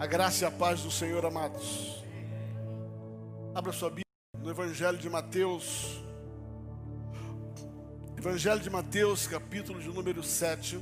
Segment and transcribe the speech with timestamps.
[0.00, 2.04] A graça e a paz do Senhor, amados.
[3.52, 4.04] Abra sua Bíblia
[4.38, 6.00] no Evangelho de Mateus.
[8.16, 10.80] Evangelho de Mateus, capítulo de número 7.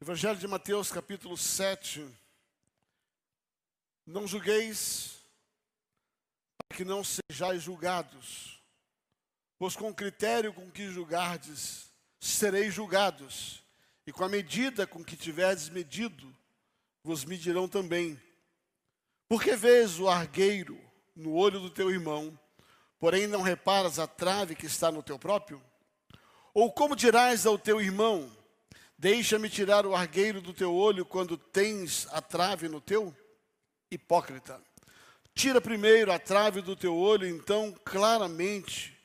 [0.00, 2.21] Evangelho de Mateus, capítulo 7.
[4.12, 5.16] Não julgueis,
[6.58, 8.62] para que não sejais julgados,
[9.58, 13.64] pois com o critério com que julgardes, sereis julgados,
[14.06, 16.30] e com a medida com que tiverdes medido,
[17.02, 18.20] vos medirão também.
[19.28, 20.78] Porque vês o argueiro
[21.16, 22.38] no olho do teu irmão,
[22.98, 25.62] porém não reparas a trave que está no teu próprio?
[26.52, 28.30] Ou como dirás ao teu irmão,
[29.02, 33.12] Deixa-me tirar o argueiro do teu olho quando tens a trave no teu?
[33.94, 34.60] Hipócrita.
[35.34, 38.96] Tira primeiro a trave do teu olho, então claramente,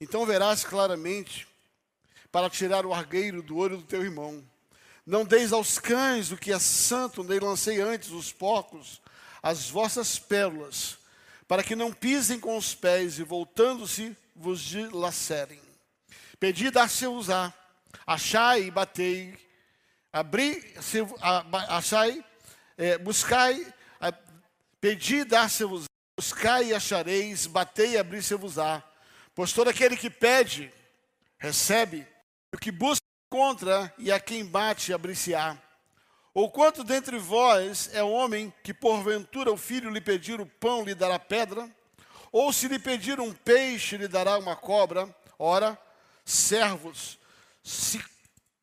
[0.00, 1.46] então verás claramente,
[2.30, 4.44] para tirar o argueiro do olho do teu irmão.
[5.04, 9.00] Não deis aos cães o que é santo, nem lancei antes os porcos,
[9.42, 10.98] as vossas pérolas,
[11.46, 15.60] para que não pisem com os pés e voltando-se vos dilacerem.
[16.38, 17.54] Pedi, dar-se-vos-á
[18.06, 19.36] achai e batei,
[20.12, 20.98] abri, se,
[21.68, 22.24] achai,
[22.78, 23.66] é, buscai,
[24.80, 25.84] pedi, dar-se-vos,
[26.18, 28.82] buscai e achareis, batei e abri-se-vos-á.
[29.34, 30.72] Pois todo aquele que pede,
[31.38, 32.06] recebe,
[32.54, 35.58] o que busca, encontra, e a quem bate, abrir-se-á.
[36.32, 40.94] Ou quanto dentre vós é homem que porventura o filho lhe pedir o pão, lhe
[40.94, 41.68] dará pedra?
[42.30, 45.14] Ou se lhe pedir um peixe, lhe dará uma cobra?
[45.38, 45.78] Ora,
[46.24, 47.18] servos,
[47.62, 48.02] se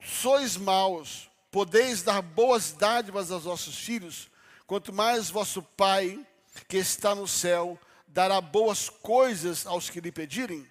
[0.02, 4.30] sois maus, podeis dar boas dádivas aos vossos filhos,
[4.66, 6.25] quanto mais vosso Pai,
[6.67, 10.67] que está no céu, dará boas coisas aos que lhe pedirem?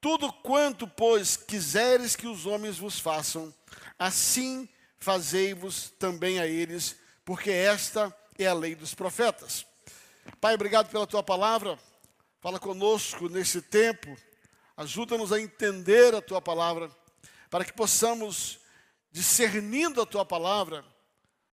[0.00, 3.52] Tudo quanto, pois, quiseres que os homens vos façam,
[3.98, 9.66] assim fazei-vos também a eles, porque esta é a lei dos profetas.
[10.40, 11.78] Pai, obrigado pela tua palavra.
[12.40, 14.16] Fala conosco nesse tempo.
[14.76, 16.90] Ajuda-nos a entender a tua palavra
[17.50, 18.58] para que possamos,
[19.10, 20.84] discernindo a tua palavra,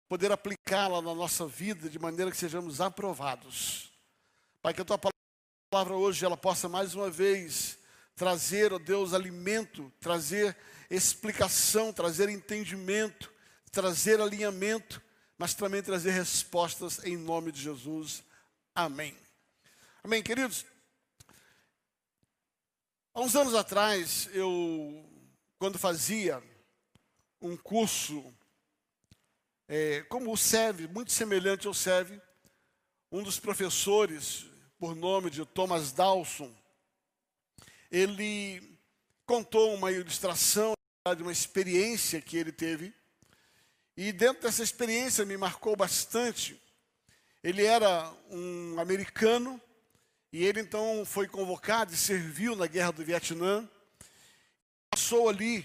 [0.08, 0.32] poder
[0.72, 3.92] aplicá-la na nossa vida de maneira que sejamos aprovados.
[4.62, 4.98] Pai, que a tua
[5.70, 7.78] palavra hoje ela possa mais uma vez
[8.16, 10.56] trazer, ó Deus, alimento, trazer
[10.88, 13.30] explicação, trazer entendimento,
[13.70, 15.02] trazer alinhamento,
[15.36, 18.24] mas também trazer respostas em nome de Jesus.
[18.74, 19.14] Amém.
[20.02, 20.64] Amém, queridos.
[23.12, 25.04] Há uns anos atrás, eu
[25.58, 26.42] quando fazia
[27.42, 28.24] um curso
[29.74, 32.20] é, como o SEV, muito semelhante ao SEV,
[33.10, 34.44] um dos professores,
[34.78, 36.54] por nome de Thomas Dawson,
[37.90, 38.78] ele
[39.24, 40.74] contou uma ilustração
[41.16, 42.92] de uma experiência que ele teve,
[43.96, 46.60] e dentro dessa experiência me marcou bastante.
[47.42, 49.58] Ele era um americano,
[50.30, 53.66] e ele então foi convocado e serviu na guerra do Vietnã
[54.90, 55.64] passou ali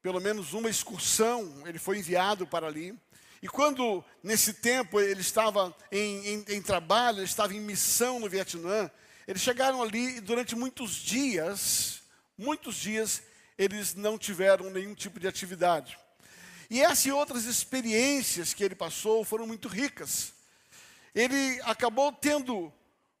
[0.00, 2.96] pelo menos uma excursão, ele foi enviado para ali.
[3.42, 8.28] E quando, nesse tempo, ele estava em, em, em trabalho, ele estava em missão no
[8.28, 8.90] Vietnã,
[9.26, 12.02] eles chegaram ali e durante muitos dias,
[12.36, 13.22] muitos dias,
[13.56, 15.98] eles não tiveram nenhum tipo de atividade.
[16.70, 20.32] E essas e outras experiências que ele passou foram muito ricas.
[21.14, 22.72] Ele acabou tendo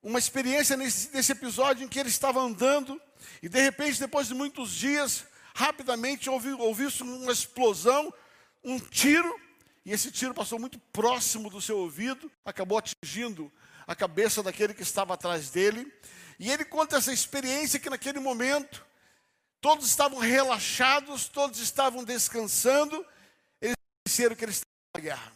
[0.02, 3.00] uma experiência nesse, nesse episódio em que ele estava andando
[3.42, 5.24] e de repente, depois de muitos dias,
[5.54, 8.12] rapidamente ouviu, ouviu-se uma explosão,
[8.62, 9.34] um tiro,
[9.84, 13.52] e esse tiro passou muito próximo do seu ouvido, acabou atingindo
[13.86, 15.90] a cabeça daquele que estava atrás dele.
[16.38, 18.84] E ele conta essa experiência que naquele momento
[19.60, 23.04] todos estavam relaxados, todos estavam descansando,
[23.60, 25.32] eles disseram que eles estavam na guerra.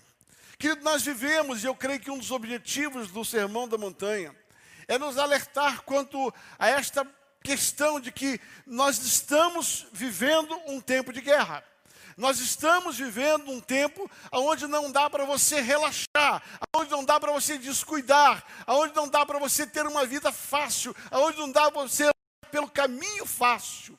[0.58, 4.36] Querido, nós vivemos, e eu creio que um dos objetivos do Sermão da Montanha
[4.86, 7.04] é nos alertar quanto a esta
[7.42, 11.64] questão de que nós estamos vivendo um tempo de guerra.
[12.16, 16.42] Nós estamos vivendo um tempo onde não dá para você relaxar,
[16.76, 20.94] onde não dá para você descuidar, onde não dá para você ter uma vida fácil,
[21.10, 23.98] onde não dá para você andar pelo caminho fácil,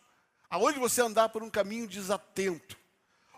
[0.49, 2.77] aonde você andar por um caminho desatento.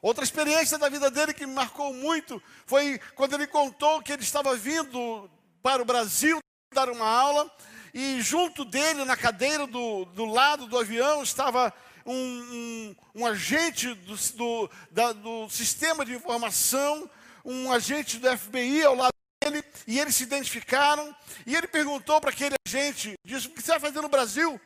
[0.01, 4.22] Outra experiência da vida dele que me marcou muito foi quando ele contou que ele
[4.22, 5.30] estava vindo
[5.63, 6.39] para o Brasil
[6.74, 7.50] dar uma aula
[7.98, 11.74] e junto dele, na cadeira do, do lado do avião, estava
[12.06, 17.10] um, um, um agente do, do, da, do sistema de informação,
[17.44, 19.13] um agente do FBI ao lado
[19.44, 21.16] dele, e eles se identificaram,
[21.46, 24.60] e ele perguntou para aquele agente, disse, o que você vai fazer no Brasil?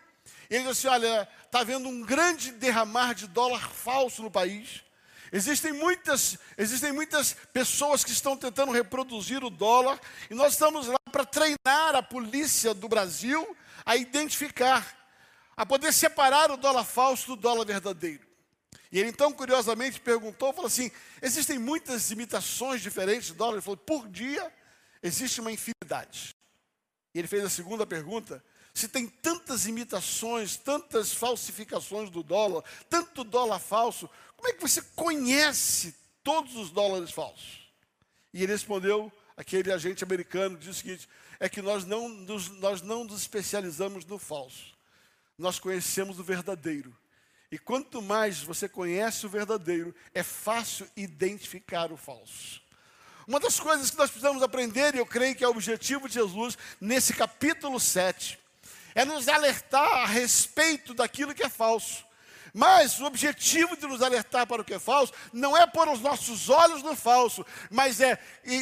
[0.50, 4.84] Ele disse olha, está havendo um grande derramar de dólar falso no país,
[5.32, 10.00] Existem muitas, existem muitas pessoas que estão tentando reproduzir o dólar,
[10.30, 14.99] e nós estamos lá para treinar a polícia do Brasil a identificar,
[15.60, 18.26] a poder separar o dólar falso do dólar verdadeiro.
[18.90, 20.90] E ele então, curiosamente, perguntou, falou assim,
[21.22, 23.56] existem muitas imitações diferentes de dólar?
[23.56, 24.50] Ele falou, por dia
[25.04, 26.34] existe uma infinidade.
[27.14, 28.42] E ele fez a segunda pergunta,
[28.74, 34.82] se tem tantas imitações, tantas falsificações do dólar, tanto dólar falso, como é que você
[34.96, 37.70] conhece todos os dólares falsos?
[38.34, 42.82] E ele respondeu, aquele agente americano, disse o seguinte: é que nós não, nos, nós
[42.82, 44.79] não nos especializamos no falso,
[45.40, 46.96] nós conhecemos o verdadeiro.
[47.52, 52.62] E quanto mais você conhece o verdadeiro, é fácil identificar o falso.
[53.28, 56.16] Uma das coisas que nós precisamos aprender, e eu creio que é o objetivo de
[56.16, 58.40] Jesus, nesse capítulo 7,
[58.94, 62.06] é nos alertar a respeito daquilo que é falso.
[62.54, 66.00] Mas o objetivo de nos alertar para o que é falso não é pôr os
[66.00, 68.20] nossos olhos no falso, mas é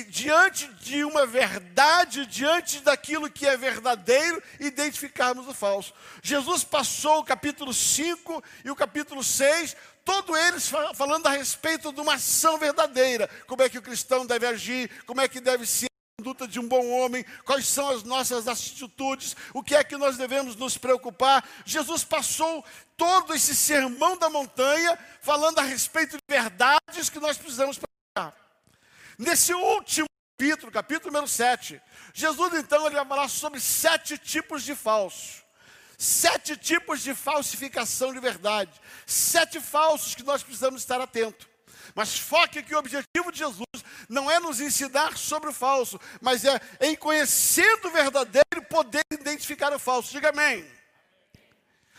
[0.10, 5.94] diante de uma verdade, diante daquilo que é verdadeiro, identificarmos o falso.
[6.22, 12.00] Jesus passou o capítulo 5 e o capítulo 6, todos eles falando a respeito de
[12.00, 15.87] uma ação verdadeira, como é que o cristão deve agir, como é que deve ser
[16.20, 20.18] conduta de um bom homem, quais são as nossas atitudes, o que é que nós
[20.18, 21.48] devemos nos preocupar.
[21.64, 22.66] Jesus passou
[22.98, 28.36] todo esse sermão da montanha falando a respeito de verdades que nós precisamos praticar.
[29.16, 31.80] Nesse último capítulo, capítulo número 7,
[32.16, 35.44] Jesus então ele vai falar sobre sete tipos de falsos.
[36.00, 38.72] Sete tipos de falsificação de verdade.
[39.06, 41.48] Sete falsos que nós precisamos estar atentos.
[41.96, 43.66] Mas foque que o objetivo de Jesus
[44.10, 49.74] não é nos ensinar sobre o falso, mas é em conhecendo o verdadeiro poder identificar
[49.74, 50.12] o falso.
[50.12, 50.70] Diga amém.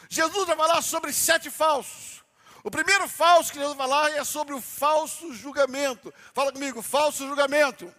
[0.08, 2.25] Jesus vai falar sobre sete falsos.
[2.64, 6.12] O primeiro falso que Jesus vai falar é sobre o falso julgamento.
[6.35, 7.93] Fala comigo, falso julgamento.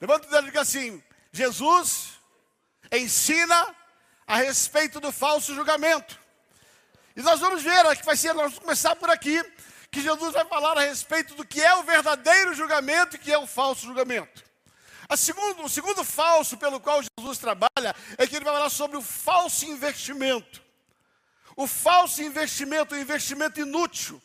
[0.00, 1.02] Levanta o dedo e diga assim:
[1.32, 2.20] Jesus
[2.92, 3.74] ensina
[4.26, 6.18] a respeito do falso julgamento.
[7.16, 9.40] E nós vamos ver, que vai ser, nós vamos começar por aqui,
[9.94, 13.38] que Jesus vai falar a respeito do que é o verdadeiro julgamento e que é
[13.38, 14.42] o falso julgamento.
[15.08, 18.96] A segundo, o segundo falso pelo qual Jesus trabalha é que ele vai falar sobre
[18.96, 20.60] o falso investimento.
[21.56, 24.20] O falso investimento, o investimento inútil.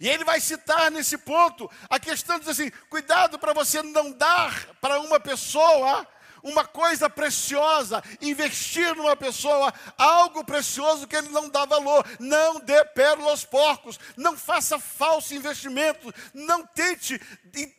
[0.00, 4.66] E ele vai citar nesse ponto a questão de assim: cuidado para você não dar
[4.80, 6.04] para uma pessoa
[6.44, 12.06] uma coisa preciosa, investir numa pessoa algo precioso que ele não dá valor.
[12.20, 17.18] Não dê pérola aos porcos, não faça falso investimento, não tente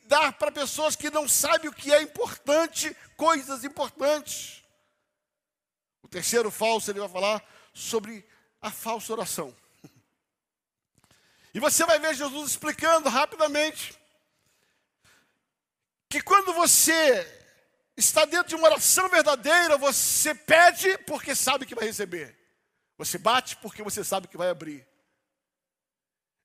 [0.07, 4.63] dar para pessoas que não sabem o que é importante, coisas importantes.
[6.01, 8.27] O terceiro falso, ele vai falar sobre
[8.59, 9.55] a falsa oração.
[11.53, 13.97] E você vai ver Jesus explicando rapidamente
[16.09, 17.44] que quando você
[17.97, 22.37] está dentro de uma oração verdadeira, você pede porque sabe que vai receber.
[22.97, 24.87] Você bate porque você sabe que vai abrir.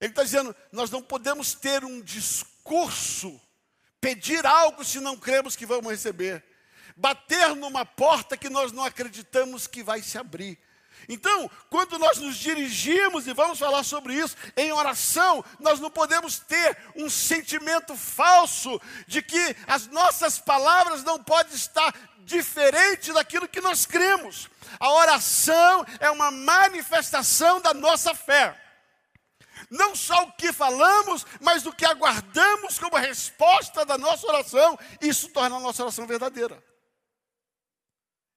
[0.01, 3.41] Ele está dizendo: nós não podemos ter um discurso,
[4.01, 6.45] pedir algo se não cremos que vamos receber,
[6.97, 10.59] bater numa porta que nós não acreditamos que vai se abrir.
[11.09, 16.39] Então, quando nós nos dirigimos, e vamos falar sobre isso, em oração, nós não podemos
[16.39, 23.61] ter um sentimento falso de que as nossas palavras não podem estar diferente daquilo que
[23.61, 24.49] nós cremos.
[24.79, 28.57] A oração é uma manifestação da nossa fé.
[29.69, 35.29] Não só o que falamos, mas o que aguardamos como resposta da nossa oração, isso
[35.29, 36.63] torna a nossa oração verdadeira.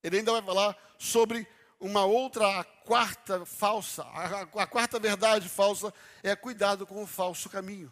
[0.03, 1.47] Ele ainda vai falar sobre
[1.83, 7.49] uma outra, a quarta falsa, a, a quarta verdade falsa é cuidado com o falso
[7.49, 7.91] caminho.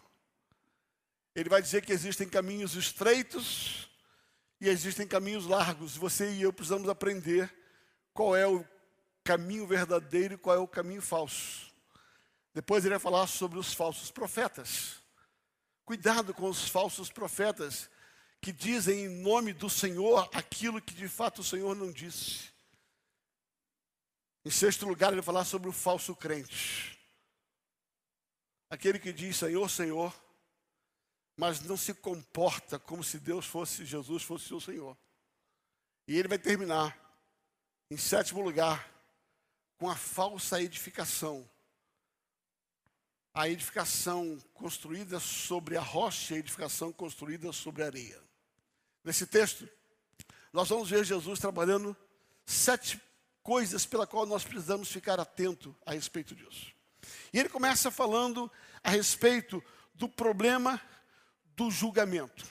[1.36, 3.90] Ele vai dizer que existem caminhos estreitos
[4.62, 5.98] e existem caminhos largos.
[5.98, 7.54] Você e eu precisamos aprender
[8.14, 8.66] qual é o
[9.26, 11.70] caminho verdadeiro e qual é o caminho falso.
[12.54, 15.02] Depois ele vai falar sobre os falsos profetas.
[15.84, 17.90] Cuidado com os falsos profetas
[18.40, 22.51] que dizem em nome do Senhor aquilo que de fato o Senhor não disse.
[24.44, 27.00] Em sexto lugar, ele vai falar sobre o falso crente.
[28.70, 30.16] Aquele que diz Senhor, Senhor,
[31.38, 34.98] mas não se comporta como se Deus fosse, Jesus fosse seu Senhor.
[36.08, 36.98] E ele vai terminar,
[37.90, 38.90] em sétimo lugar,
[39.78, 41.48] com a falsa edificação.
[43.34, 48.22] a edificação construída sobre a rocha a edificação construída sobre a areia.
[49.04, 49.68] Nesse texto,
[50.52, 51.96] nós vamos ver Jesus trabalhando
[52.46, 53.00] sete
[53.44, 56.74] coisas pela qual nós precisamos ficar atento a respeito disso.
[57.34, 58.52] E ele começa falando
[58.84, 60.82] a respeito do problema
[61.56, 62.46] do julgamento.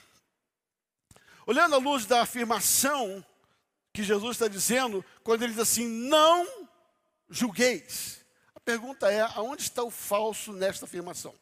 [1.45, 3.25] Olhando à luz da afirmação
[3.93, 6.69] que Jesus está dizendo, quando ele diz assim: não
[7.29, 8.25] julgueis.
[8.55, 11.33] A pergunta é: aonde está o falso nesta afirmação?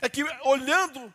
[0.00, 1.12] É que olhando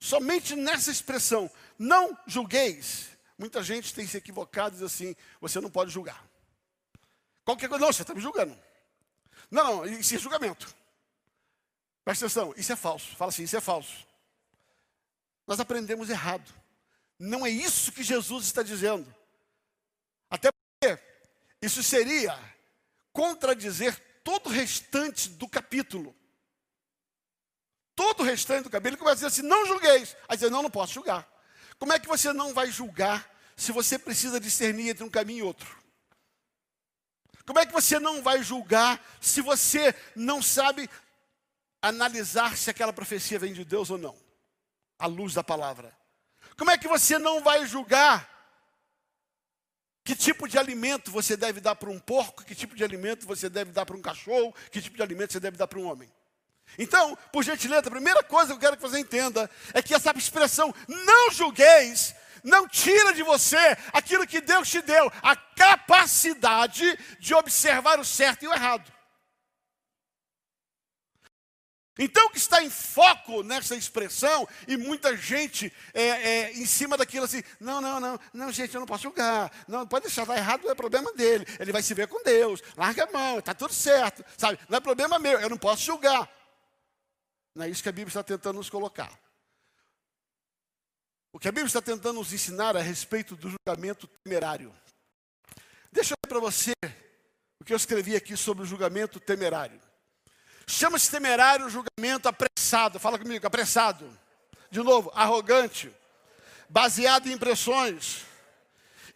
[0.00, 3.09] somente nessa expressão, não julgueis,
[3.40, 6.22] muita gente tem se equivocado e diz assim: você não pode julgar.
[7.42, 8.56] Qualquer coisa, não, você está me julgando.
[9.50, 10.72] Não, não, isso é julgamento.
[12.04, 13.16] Presta atenção, isso é falso.
[13.16, 14.06] Fala assim, isso é falso.
[15.46, 16.52] Nós aprendemos errado.
[17.18, 19.12] Não é isso que Jesus está dizendo.
[20.28, 21.02] Até porque
[21.62, 22.38] isso seria
[23.10, 26.14] contradizer todo o restante do capítulo.
[27.94, 30.14] Todo o restante do capítulo, ele começa a dizer assim: não julgueis.
[30.28, 31.26] Aí dizer, não, não posso julgar.
[31.78, 33.29] Como é que você não vai julgar
[33.60, 35.78] se você precisa discernir entre um caminho e outro?
[37.46, 40.88] Como é que você não vai julgar se você não sabe
[41.82, 44.16] analisar se aquela profecia vem de Deus ou não?
[44.98, 45.94] À luz da palavra.
[46.56, 48.28] Como é que você não vai julgar
[50.04, 53.50] que tipo de alimento você deve dar para um porco, que tipo de alimento você
[53.50, 56.10] deve dar para um cachorro, que tipo de alimento você deve dar para um homem?
[56.78, 60.16] Então, por gentileza, a primeira coisa que eu quero que você entenda é que essa
[60.16, 67.34] expressão não julgueis não tira de você aquilo que Deus te deu, a capacidade de
[67.34, 68.90] observar o certo e o errado.
[72.02, 76.96] Então, o que está em foco nessa expressão, e muita gente é, é, em cima
[76.96, 80.34] daquilo assim, não, não, não, não, gente, eu não posso julgar, não, pode deixar, está
[80.34, 83.74] errado, é problema dele, ele vai se ver com Deus, larga a mão, está tudo
[83.74, 86.26] certo, sabe, não é problema meu, eu não posso julgar.
[87.54, 89.12] Não é isso que a Bíblia está tentando nos colocar.
[91.32, 94.74] O que a Bíblia está tentando nos ensinar a respeito do julgamento temerário.
[95.92, 96.72] Deixa eu ler para você
[97.60, 99.80] o que eu escrevi aqui sobre o julgamento temerário.
[100.66, 102.98] Chama-se temerário julgamento apressado.
[102.98, 104.18] Fala comigo, apressado.
[104.70, 105.92] De novo, arrogante,
[106.68, 108.24] baseado em impressões,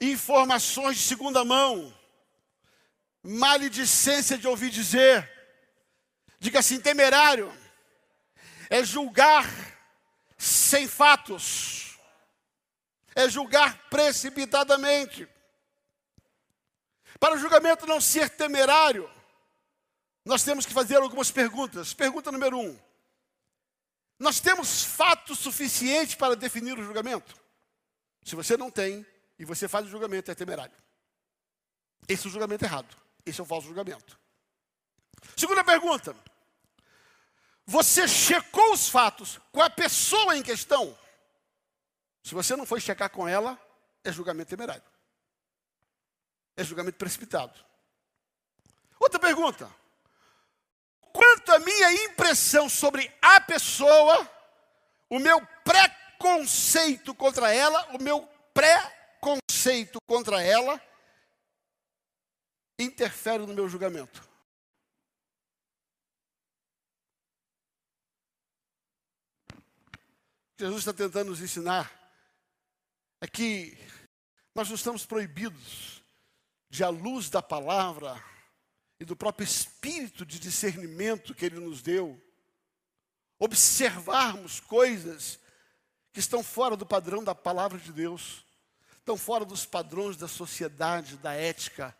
[0.00, 1.92] informações de segunda mão,
[3.22, 5.30] maledicência de ouvir dizer.
[6.38, 7.52] Diga assim: temerário
[8.70, 9.48] é julgar
[10.36, 11.83] sem fatos
[13.14, 15.28] é julgar precipitadamente.
[17.18, 19.10] Para o julgamento não ser temerário,
[20.24, 21.94] nós temos que fazer algumas perguntas.
[21.94, 22.78] Pergunta número um:
[24.18, 27.34] Nós temos fatos suficientes para definir o julgamento?
[28.24, 29.06] Se você não tem
[29.38, 30.74] e você faz o julgamento, é temerário.
[32.08, 32.96] Esse é o julgamento errado.
[33.24, 34.18] Esse é o falso julgamento.
[35.36, 36.16] Segunda pergunta:
[37.66, 40.96] Você checou os fatos com a pessoa em questão?
[42.24, 43.60] Se você não foi checar com ela,
[44.02, 44.82] é julgamento temerário.
[46.56, 47.62] É julgamento precipitado.
[48.98, 49.70] Outra pergunta.
[51.12, 54.28] Quanto à minha impressão sobre a pessoa,
[55.10, 60.80] o meu preconceito contra ela, o meu preconceito contra ela,
[62.78, 64.26] interfere no meu julgamento.
[70.58, 72.03] Jesus está tentando nos ensinar
[73.24, 73.74] é que
[74.54, 76.04] nós não estamos proibidos
[76.68, 78.22] de, à luz da palavra
[79.00, 82.22] e do próprio espírito de discernimento que Ele nos deu,
[83.38, 85.40] observarmos coisas
[86.12, 88.44] que estão fora do padrão da palavra de Deus,
[88.98, 91.96] estão fora dos padrões da sociedade, da ética,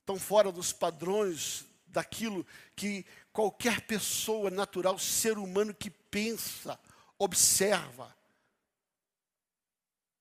[0.00, 6.76] estão fora dos padrões daquilo que qualquer pessoa natural, ser humano que pensa,
[7.16, 8.17] observa.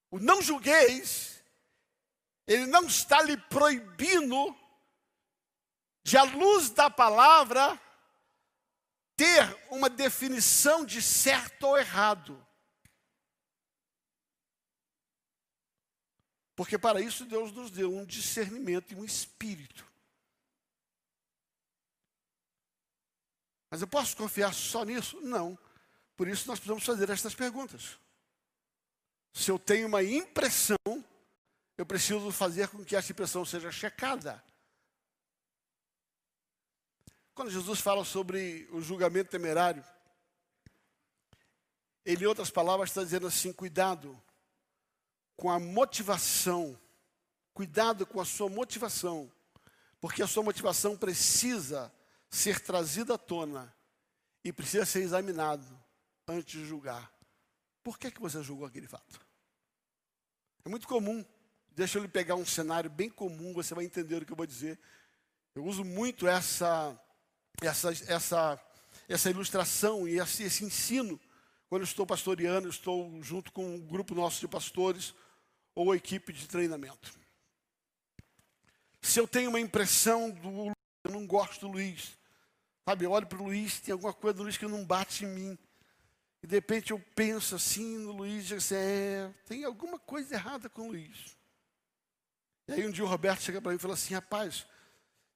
[0.09, 1.43] O não julgueis,
[2.45, 4.55] ele não está lhe proibindo
[6.03, 7.79] de, à luz da palavra,
[9.17, 12.47] ter uma definição de certo ou errado.
[16.55, 19.85] Porque para isso Deus nos deu um discernimento e um espírito.
[23.69, 25.19] Mas eu posso confiar só nisso?
[25.21, 25.59] Não.
[26.15, 27.99] Por isso nós precisamos fazer estas perguntas.
[29.33, 30.77] Se eu tenho uma impressão,
[31.77, 34.43] eu preciso fazer com que essa impressão seja checada.
[37.35, 39.85] Quando Jesus fala sobre o julgamento temerário,
[42.03, 44.19] ele, em outras palavras, está dizendo assim: cuidado
[45.35, 46.79] com a motivação,
[47.53, 49.31] cuidado com a sua motivação,
[50.01, 51.93] porque a sua motivação precisa
[52.29, 53.75] ser trazida à tona
[54.43, 55.65] e precisa ser examinado
[56.27, 57.11] antes de julgar.
[57.87, 59.17] Por que, que você julgou aquele fato?
[60.65, 61.23] É muito comum.
[61.69, 64.45] Deixa eu lhe pegar um cenário bem comum, você vai entender o que eu vou
[64.45, 64.77] dizer.
[65.55, 66.99] Eu uso muito essa,
[67.61, 68.61] essa, essa,
[69.07, 71.17] essa ilustração e esse, esse ensino
[71.69, 75.15] quando estou pastoreando, estou junto com um grupo nosso de pastores
[75.73, 77.17] ou equipe de treinamento.
[79.01, 80.73] Se eu tenho uma impressão do
[81.05, 82.17] eu não gosto do Luiz,
[82.83, 85.29] sabe, eu olho para o Luiz, tem alguma coisa do Luiz que não bate em
[85.29, 85.57] mim.
[86.41, 90.69] E de repente eu penso assim no Luiz e assim, é, tem alguma coisa errada
[90.69, 91.35] com o Luiz.
[92.67, 94.67] E aí um dia o Roberto chega para mim e fala assim, rapaz,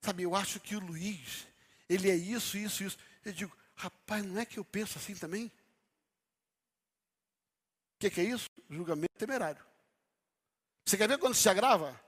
[0.01, 1.47] sabe, eu acho que o Luiz,
[1.89, 2.97] ele é isso, isso, isso.
[3.23, 5.47] Eu digo, rapaz, não é que eu penso assim também?
[7.95, 8.49] O que, que é isso?
[8.69, 9.63] Julgamento temerário.
[10.85, 11.99] Você quer ver quando se agrava?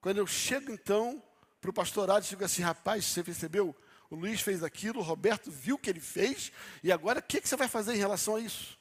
[0.00, 1.22] Quando eu chego então
[1.60, 3.76] para o pastorado e digo assim, rapaz, você percebeu?
[4.12, 6.52] O Luiz fez aquilo, o Roberto viu o que ele fez,
[6.82, 8.78] e agora o que, que você vai fazer em relação a isso?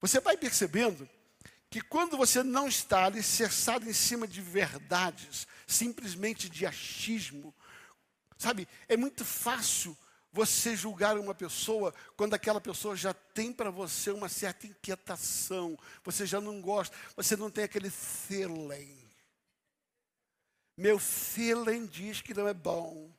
[0.00, 1.06] Você vai percebendo
[1.68, 7.54] que quando você não está alicerçado em cima de verdades, simplesmente de achismo,
[8.38, 9.94] sabe, é muito fácil
[10.32, 16.24] você julgar uma pessoa quando aquela pessoa já tem para você uma certa inquietação, você
[16.24, 18.96] já não gosta, você não tem aquele feeling.
[20.78, 23.14] Meu feeling diz que não é bom.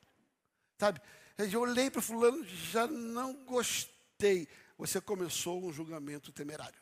[0.77, 1.01] Sabe?
[1.37, 4.47] Eu olhei para fulano, já não gostei.
[4.77, 6.79] Você começou um julgamento temerário.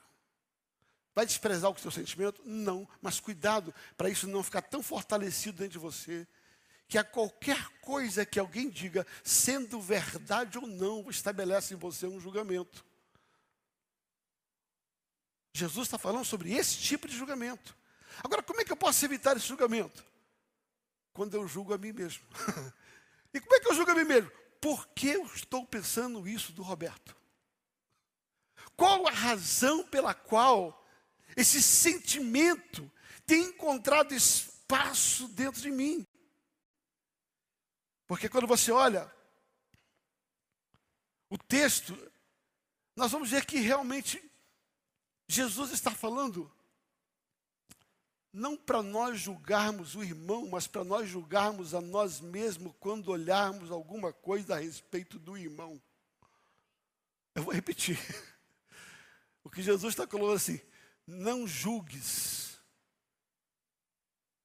[1.14, 2.42] Vai desprezar o seu sentimento?
[2.46, 6.28] Não, mas cuidado para isso não ficar tão fortalecido dentro de você
[6.88, 12.20] que a qualquer coisa que alguém diga, sendo verdade ou não, estabelece em você um
[12.20, 12.86] julgamento.
[15.54, 17.76] Jesus está falando sobre esse tipo de julgamento.
[18.24, 20.06] Agora, como é que eu posso evitar esse julgamento?
[21.14, 22.24] Quando eu julgo a mim mesmo.
[23.36, 24.32] e como é que eu julgo a mim mesmo?
[24.62, 27.14] Por que eu estou pensando isso do Roberto?
[28.78, 30.82] Qual a razão pela qual
[31.36, 32.90] esse sentimento
[33.26, 36.08] tem encontrado espaço dentro de mim?
[38.08, 39.14] Porque quando você olha
[41.30, 41.94] o texto,
[42.96, 44.24] nós vamos ver que realmente
[45.28, 46.50] Jesus está falando
[48.36, 53.72] não para nós julgarmos o irmão, mas para nós julgarmos a nós mesmos quando olharmos
[53.72, 55.82] alguma coisa a respeito do irmão.
[57.34, 57.98] Eu vou repetir.
[59.42, 60.60] O que Jesus está colocando assim,
[61.08, 62.60] não julgues.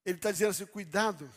[0.05, 1.29] Ele está dizendo assim, cuidado,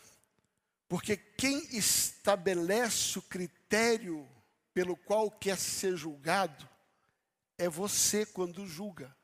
[0.86, 4.28] porque quem estabelece o critério
[4.72, 6.68] pelo qual quer ser julgado
[7.58, 9.16] é você quando julga.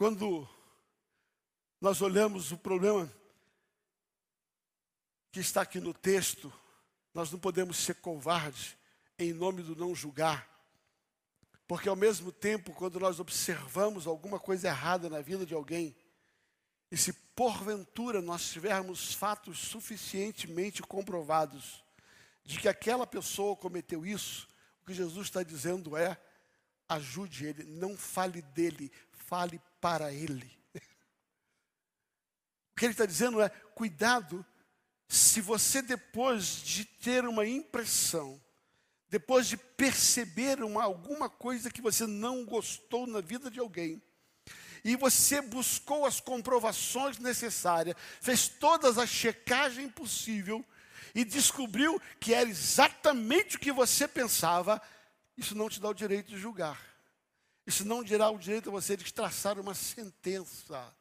[0.00, 0.48] Quando
[1.78, 3.12] nós olhamos o problema
[5.30, 6.50] que está aqui no texto,
[7.12, 8.78] nós não podemos ser covardes
[9.18, 10.48] em nome do não julgar.
[11.68, 15.94] Porque ao mesmo tempo, quando nós observamos alguma coisa errada na vida de alguém,
[16.90, 21.84] e se porventura nós tivermos fatos suficientemente comprovados
[22.42, 24.48] de que aquela pessoa cometeu isso,
[24.80, 26.18] o que Jesus está dizendo é:
[26.88, 30.58] ajude ele, não fale dele, fale para ele.
[32.72, 34.44] O que ele está dizendo é: cuidado,
[35.08, 38.40] se você depois de ter uma impressão,
[39.08, 44.00] depois de perceber uma, alguma coisa que você não gostou na vida de alguém,
[44.84, 50.64] e você buscou as comprovações necessárias, fez todas as checagens possível
[51.14, 54.80] e descobriu que era exatamente o que você pensava,
[55.36, 56.89] isso não te dá o direito de julgar.
[57.66, 60.94] Isso não dirá o direito a você de traçar uma sentença.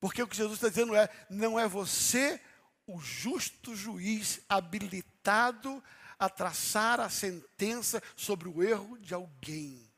[0.00, 2.40] Porque o que Jesus está dizendo é: não é você
[2.86, 5.82] o justo juiz habilitado
[6.18, 9.90] a traçar a sentença sobre o erro de alguém.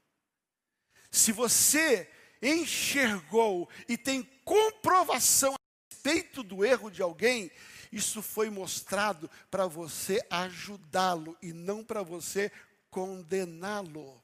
[1.11, 2.11] Se você
[2.43, 5.59] enxergou e tem comprovação a
[5.91, 7.51] respeito do erro de alguém,
[7.93, 12.51] isso foi mostrado para você ajudá-lo e não para você
[12.91, 14.24] condená-lo.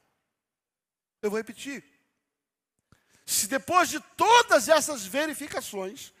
[1.21, 1.83] Eu vou repetir.
[3.25, 6.11] Se depois de todas essas verificações,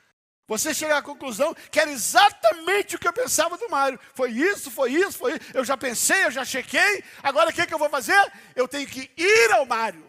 [0.47, 3.99] você chegar à conclusão que era exatamente o que eu pensava do Mário.
[4.13, 5.51] Foi isso, foi isso, foi isso.
[5.53, 7.03] Eu já pensei, eu já chequei.
[7.23, 8.31] Agora o que, que eu vou fazer?
[8.55, 10.05] Eu tenho que ir ao Mário.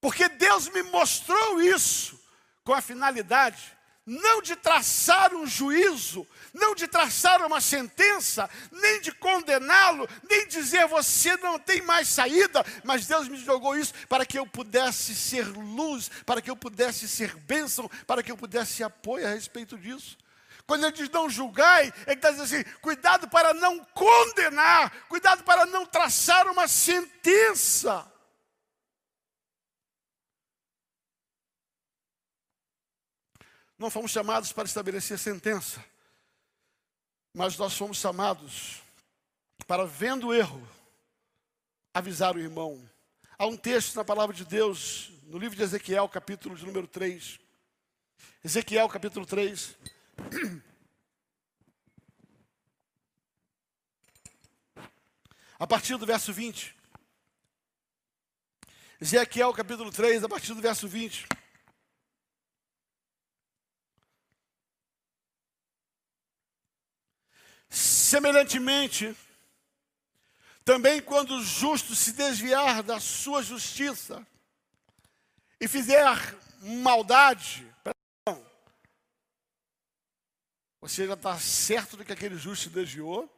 [0.00, 2.18] Porque Deus me mostrou isso
[2.64, 3.77] com a finalidade
[4.08, 10.86] não de traçar um juízo, não de traçar uma sentença, nem de condená-lo, nem dizer
[10.86, 15.46] você não tem mais saída, mas Deus me jogou isso para que eu pudesse ser
[15.46, 20.16] luz, para que eu pudesse ser bênção, para que eu pudesse apoio a respeito disso.
[20.66, 25.66] Quando ele diz não julgai, ele está dizendo assim: cuidado para não condenar, cuidado para
[25.66, 28.10] não traçar uma sentença.
[33.78, 35.84] Não fomos chamados para estabelecer sentença,
[37.32, 38.82] mas nós fomos chamados
[39.68, 40.66] para, vendo o erro,
[41.94, 42.90] avisar o irmão.
[43.38, 47.38] Há um texto na palavra de Deus, no livro de Ezequiel, capítulo de número 3.
[48.44, 49.76] Ezequiel, capítulo 3.
[55.56, 56.74] A partir do verso 20.
[59.00, 61.28] Ezequiel, capítulo 3, a partir do verso 20.
[68.08, 69.14] Semelhantemente,
[70.64, 74.26] também quando o justo se desviar da sua justiça
[75.60, 76.16] e fizer
[76.62, 77.70] maldade,
[80.80, 83.30] você já está certo de que aquele justo se desviou,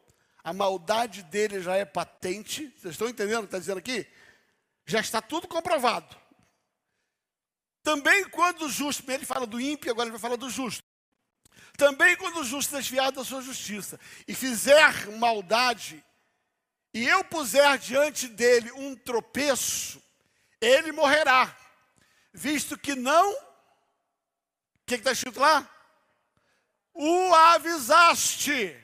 [0.45, 4.07] a maldade dele já é patente, vocês estão entendendo o que está dizendo aqui?
[4.87, 6.17] Já está tudo comprovado.
[7.83, 10.90] Também quando o justo, ele fala do ímpio, agora ele vai falar do justo.
[11.77, 16.05] Também quando o justo desviar da sua justiça e fizer maldade,
[16.93, 20.03] e eu puser diante dele um tropeço,
[20.61, 21.57] ele morrerá,
[22.33, 23.33] visto que não.
[23.33, 23.39] O
[24.87, 25.69] que está escrito lá?
[26.93, 28.77] O avisaste.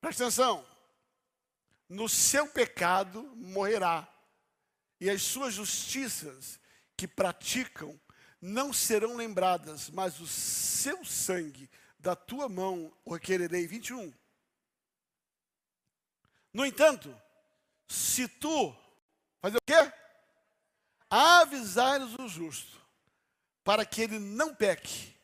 [0.00, 0.66] Presta atenção.
[1.88, 4.06] No seu pecado morrerá,
[5.00, 6.60] e as suas justiças
[6.96, 7.98] que praticam
[8.40, 11.70] não serão lembradas, mas o seu sangue
[12.08, 13.66] da tua mão o requererei.
[13.66, 14.14] 21.
[16.54, 17.14] No entanto,
[17.86, 18.74] se tu
[19.42, 19.92] fazer o quê?
[21.10, 22.80] Avisares o justo,
[23.62, 25.14] para que ele não peque,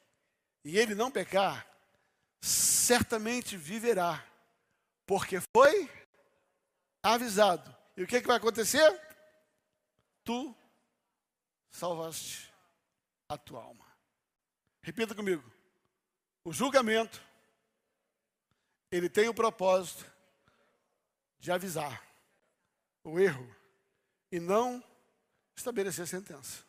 [0.63, 1.67] e ele não pecar,
[2.43, 4.23] certamente viverá,
[5.07, 5.91] porque foi
[7.03, 7.75] avisado.
[7.97, 8.91] E o que, que vai acontecer?
[10.23, 10.55] Tu
[11.71, 12.53] salvaste
[13.27, 13.87] a tua alma.
[14.83, 15.54] Repita comigo.
[16.45, 17.23] O julgamento,
[18.91, 20.05] ele tem o propósito
[21.39, 22.05] de avisar
[23.03, 23.55] o erro
[24.31, 24.85] e não
[25.57, 26.63] estabelecer sentença.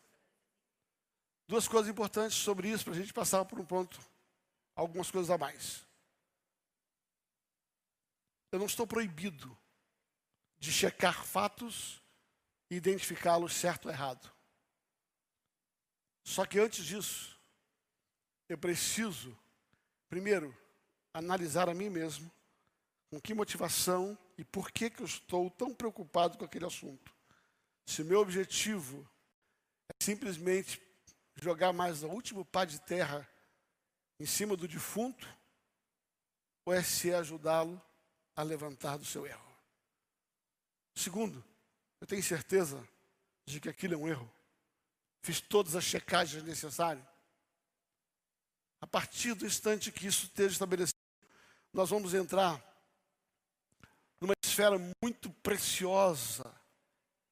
[1.45, 3.99] Duas coisas importantes sobre isso para a gente passar por um ponto,
[4.73, 5.85] algumas coisas a mais.
[8.51, 9.55] Eu não estou proibido
[10.57, 12.01] de checar fatos
[12.71, 14.33] e identificá-los certo ou errado.
[16.23, 17.37] Só que antes disso,
[18.47, 19.37] eu preciso
[20.15, 20.57] Primeiro,
[21.13, 22.31] analisar a mim mesmo,
[23.09, 27.13] com que motivação e por que, que eu estou tão preocupado com aquele assunto.
[27.85, 29.05] Se o meu objetivo
[29.89, 30.81] é simplesmente
[31.35, 33.29] jogar mais o último pá de terra
[34.17, 35.27] em cima do defunto,
[36.63, 37.81] ou é se ajudá-lo
[38.37, 39.51] a levantar do seu erro.
[40.95, 41.43] Segundo,
[41.99, 42.87] eu tenho certeza
[43.45, 44.31] de que aquilo é um erro.
[45.21, 47.14] Fiz todas as checagens necessárias.
[48.85, 50.99] A partir do instante que isso esteja estabelecido,
[51.73, 52.63] nós vamos entrar
[54.21, 56.55] numa esfera muito preciosa,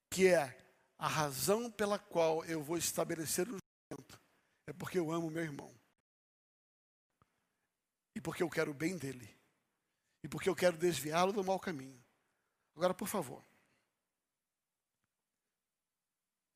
[0.09, 0.57] que é
[0.97, 4.19] a razão pela qual eu vou estabelecer o julgamento.
[4.65, 5.71] É porque eu amo meu irmão.
[8.15, 9.29] E porque eu quero o bem dele.
[10.23, 12.03] E porque eu quero desviá-lo do mau caminho.
[12.75, 13.45] Agora, por favor.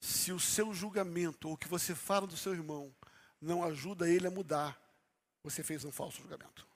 [0.02, 2.92] Se o seu julgamento ou o que você fala do seu irmão
[3.40, 4.87] não ajuda ele a mudar,
[5.50, 6.68] você fez um falso julgamento.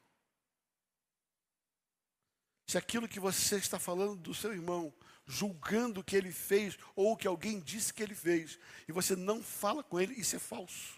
[2.68, 4.94] Se aquilo que você está falando do seu irmão,
[5.26, 8.58] julgando o que ele fez ou o que alguém disse que ele fez,
[8.88, 10.98] e você não fala com ele, isso é falso.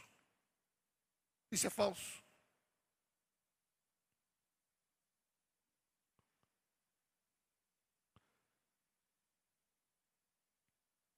[1.52, 2.22] Isso é falso.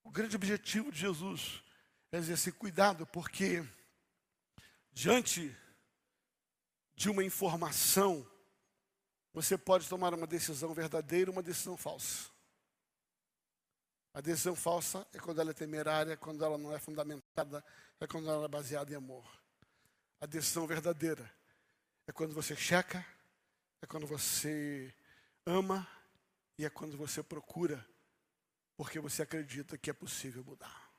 [0.05, 1.61] O grande objetivo de Jesus
[2.13, 3.61] é dizer assim: cuidado, porque
[4.93, 5.53] diante
[6.95, 8.25] de uma informação,
[9.33, 12.29] você pode tomar uma decisão verdadeira ou uma decisão falsa.
[14.13, 17.63] A decisão falsa é quando ela é temerária, quando ela não é fundamentada,
[17.99, 19.25] é quando ela é baseada em amor.
[20.21, 21.29] A decisão verdadeira
[22.07, 23.05] é quando você checa,
[23.81, 24.93] é quando você
[25.45, 25.85] ama
[26.57, 27.85] e é quando você procura,
[28.77, 30.89] porque você acredita que é possível mudar.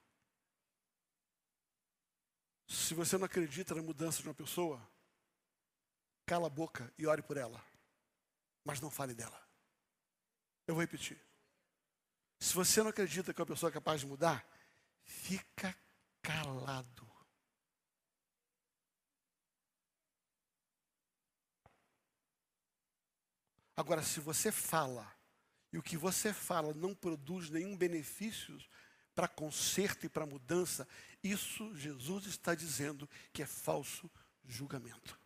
[2.68, 4.78] Se você não acredita na mudança de uma pessoa,
[6.26, 7.64] cala a boca e ore por ela,
[8.64, 9.40] mas não fale dela.
[10.66, 11.18] Eu vou repetir.
[12.40, 14.46] Se você não acredita que uma pessoa é capaz de mudar,
[15.04, 15.74] fica
[16.20, 17.06] calado.
[23.76, 25.14] Agora, se você fala
[25.72, 28.58] e o que você fala não produz nenhum benefício
[29.14, 30.88] para conserto e para mudança,
[31.22, 34.10] isso Jesus está dizendo que é falso
[34.44, 35.25] julgamento.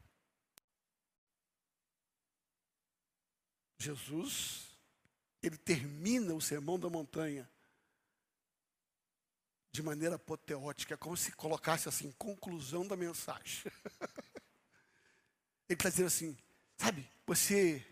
[3.83, 4.71] Jesus,
[5.43, 7.49] ele termina o sermão da montanha
[9.73, 13.71] de maneira apoteótica, como se colocasse assim, conclusão da mensagem.
[15.69, 16.37] ele está dizendo assim,
[16.77, 17.87] sabe, você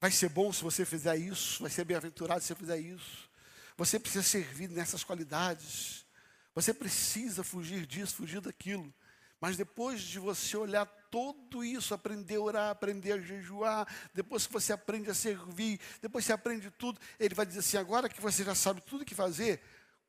[0.00, 3.30] vai ser bom se você fizer isso, vai ser bem-aventurado se você fizer isso.
[3.76, 6.06] Você precisa servir nessas qualidades.
[6.54, 8.92] Você precisa fugir disso, fugir daquilo.
[9.38, 14.52] Mas depois de você olhar tudo isso, aprender a orar, aprender a jejuar, depois que
[14.52, 18.44] você aprende a servir, depois você aprende tudo, ele vai dizer assim: agora que você
[18.44, 19.62] já sabe tudo o que fazer,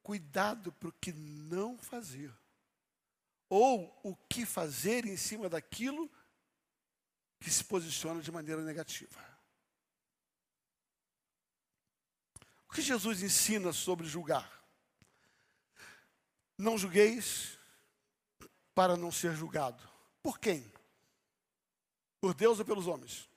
[0.03, 2.29] cuidado para o que não fazer.
[3.49, 6.11] Ou o que fazer em cima daquilo
[7.39, 9.25] que se posiciona de maneira negativa.
[12.69, 14.61] O que Jesus ensina sobre julgar?
[16.57, 17.57] Não julgueis
[18.75, 19.81] para não ser julgado.
[20.21, 20.69] Por quem?
[22.27, 23.29] Por Deus ou pelos homens?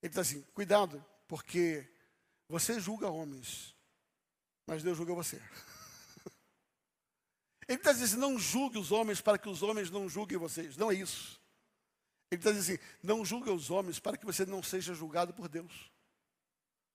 [0.00, 1.86] Ele diz assim: cuidado, porque
[2.48, 3.76] você julga homens,
[4.66, 5.36] mas Deus julga você.
[7.68, 10.74] Ele está dizendo assim: não julgue os homens para que os homens não julguem vocês.
[10.78, 11.38] Não é isso.
[12.30, 15.50] Ele está dizendo assim: não julgue os homens para que você não seja julgado por
[15.50, 15.92] Deus.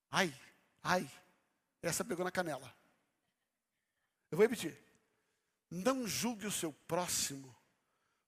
[0.10, 0.36] Ai,
[0.82, 1.08] ai,
[1.80, 2.76] essa pegou na canela.
[4.32, 4.76] Eu vou repetir.
[5.70, 7.56] Não julgue o seu próximo,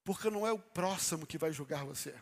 [0.05, 2.13] porque não é o próximo que vai julgar você.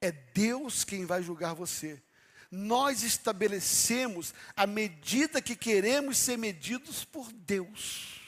[0.00, 2.02] É Deus quem vai julgar você.
[2.50, 8.20] Nós estabelecemos a medida que queremos ser medidos por Deus.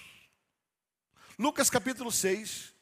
[1.38, 2.72] Lucas capítulo 6,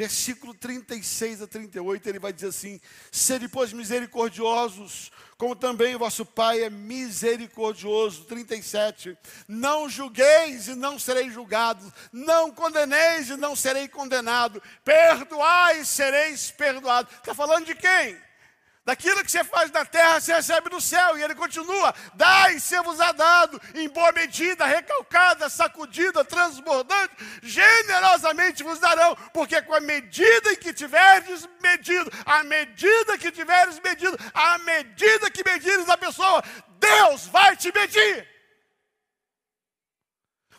[0.00, 2.80] versículo 36 a 38, ele vai dizer assim:
[3.12, 8.24] Sede, pois, misericordiosos, como também vosso Pai é misericordioso.
[8.24, 9.16] 37.
[9.46, 16.50] Não julgueis e não sereis julgados, não condeneis e não serei condenado, perdoai e sereis
[16.50, 17.12] perdoados.
[17.16, 18.29] Está falando de quem?
[18.84, 21.18] Daquilo que você faz na terra, você recebe no céu.
[21.18, 29.14] E ele continua: dai, ser-vos-á dado, em boa medida, recalcada, sacudida, transbordante, generosamente vos darão,
[29.34, 35.30] porque com a medida em que tiverdes medido, a medida que tiveres medido, a medida
[35.30, 36.42] que medires a pessoa,
[36.78, 38.26] Deus vai te medir.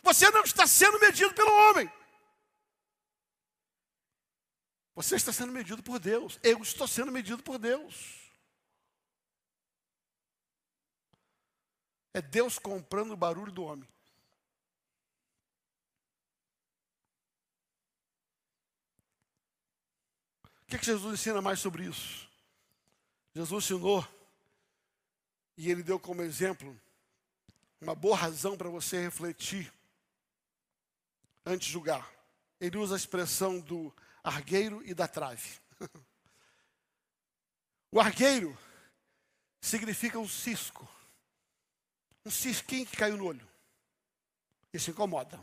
[0.02, 1.90] Você não está sendo medido pelo homem.
[4.94, 6.38] Você está sendo medido por Deus.
[6.42, 8.22] Eu estou sendo medido por Deus.
[12.14, 13.88] É Deus comprando o barulho do homem.
[20.44, 22.28] O que, é que Jesus ensina mais sobre isso?
[23.34, 24.06] Jesus ensinou,
[25.56, 26.78] e ele deu como exemplo,
[27.80, 29.72] uma boa razão para você refletir
[31.44, 32.10] antes de julgar.
[32.60, 35.60] Ele usa a expressão do argueiro e da trave.
[37.94, 38.58] O argueiro
[39.60, 40.88] significa um cisco,
[42.24, 43.46] um cisquinho que caiu no olho.
[44.72, 45.38] Isso incomoda.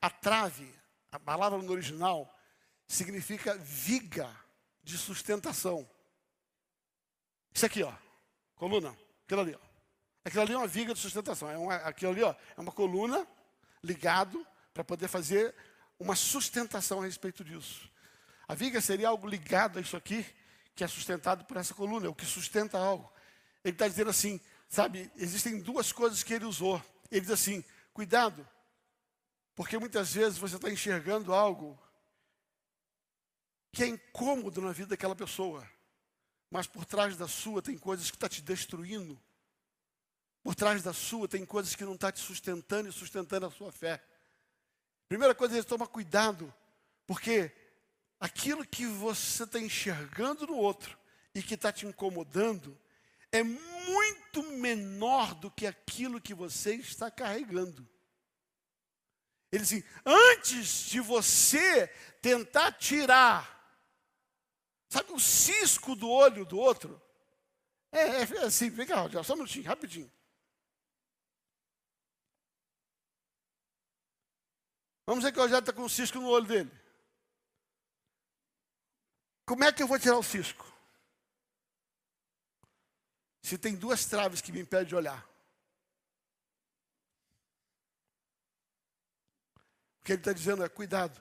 [0.00, 0.72] A trave,
[1.10, 2.32] a palavra no original,
[2.86, 4.32] significa viga
[4.84, 5.90] de sustentação.
[7.52, 7.92] Isso aqui, ó,
[8.54, 9.70] coluna, aquilo ali, ó.
[10.24, 11.50] Aquilo ali é uma viga de sustentação.
[11.50, 13.26] É uma, aquilo ali, ó, é uma coluna
[13.82, 15.52] ligado para poder fazer
[16.00, 17.88] uma sustentação a respeito disso.
[18.48, 20.26] A viga seria algo ligado a isso aqui,
[20.74, 23.12] que é sustentado por essa coluna, é o que sustenta algo.
[23.62, 26.82] Ele está dizendo assim, sabe, existem duas coisas que ele usou.
[27.10, 28.48] Ele diz assim: cuidado,
[29.54, 31.78] porque muitas vezes você está enxergando algo
[33.70, 35.68] que é incômodo na vida daquela pessoa,
[36.50, 39.20] mas por trás da sua tem coisas que estão tá te destruindo.
[40.42, 43.50] Por trás da sua tem coisas que não estão tá te sustentando e sustentando a
[43.50, 44.02] sua fé.
[45.10, 46.54] Primeira coisa é tomar cuidado,
[47.04, 47.50] porque
[48.20, 50.96] aquilo que você está enxergando no outro
[51.34, 52.78] e que está te incomodando
[53.32, 57.84] é muito menor do que aquilo que você está carregando.
[59.50, 61.88] Ele diz assim, antes de você
[62.22, 63.82] tentar tirar,
[64.88, 67.02] sabe o cisco do olho do outro?
[67.90, 70.08] É, é assim, vem cá, só um minutinho, rapidinho.
[75.10, 76.70] Vamos dizer que o Rogério está com um cisco no olho dele.
[79.44, 80.64] Como é que eu vou tirar o cisco?
[83.42, 85.28] Se tem duas traves que me impedem de olhar.
[90.00, 91.20] O que ele está dizendo é: cuidado,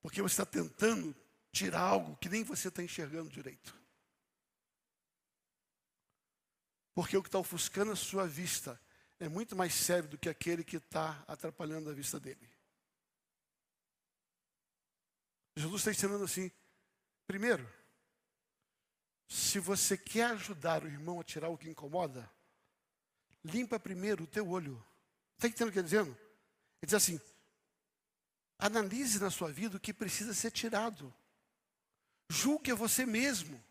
[0.00, 1.14] porque você está tentando
[1.52, 3.78] tirar algo que nem você está enxergando direito.
[6.94, 8.80] Porque o que está ofuscando a sua vista
[9.18, 12.59] é muito mais sério do que aquele que está atrapalhando a vista dele.
[15.60, 16.50] Jesus está ensinando assim:
[17.26, 17.68] primeiro,
[19.28, 22.28] se você quer ajudar o irmão a tirar o que incomoda,
[23.44, 24.82] limpa primeiro o teu olho.
[25.36, 26.16] Está entendendo o que ele está dizendo?
[26.82, 27.20] Ele diz assim:
[28.58, 31.12] analise na sua vida o que precisa ser tirado.
[32.28, 33.62] Julgue a você mesmo.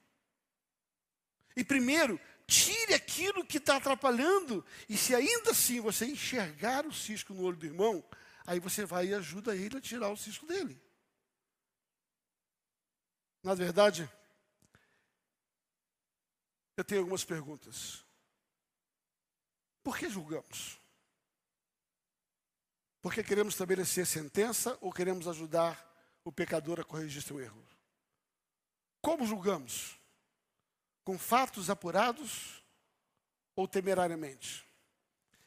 [1.56, 4.66] E primeiro, tire aquilo que está atrapalhando.
[4.88, 8.04] E se ainda assim você enxergar o cisco no olho do irmão,
[8.46, 10.80] aí você vai e ajuda ele a tirar o cisco dele.
[13.42, 14.10] Na verdade,
[16.76, 18.04] eu tenho algumas perguntas.
[19.82, 20.78] Por que julgamos?
[23.02, 25.86] Porque queremos estabelecer sentença ou queremos ajudar
[26.24, 27.66] o pecador a corrigir seu erro?
[29.02, 29.98] Como julgamos?
[31.06, 32.62] Com fatos apurados
[33.56, 34.68] ou temerariamente?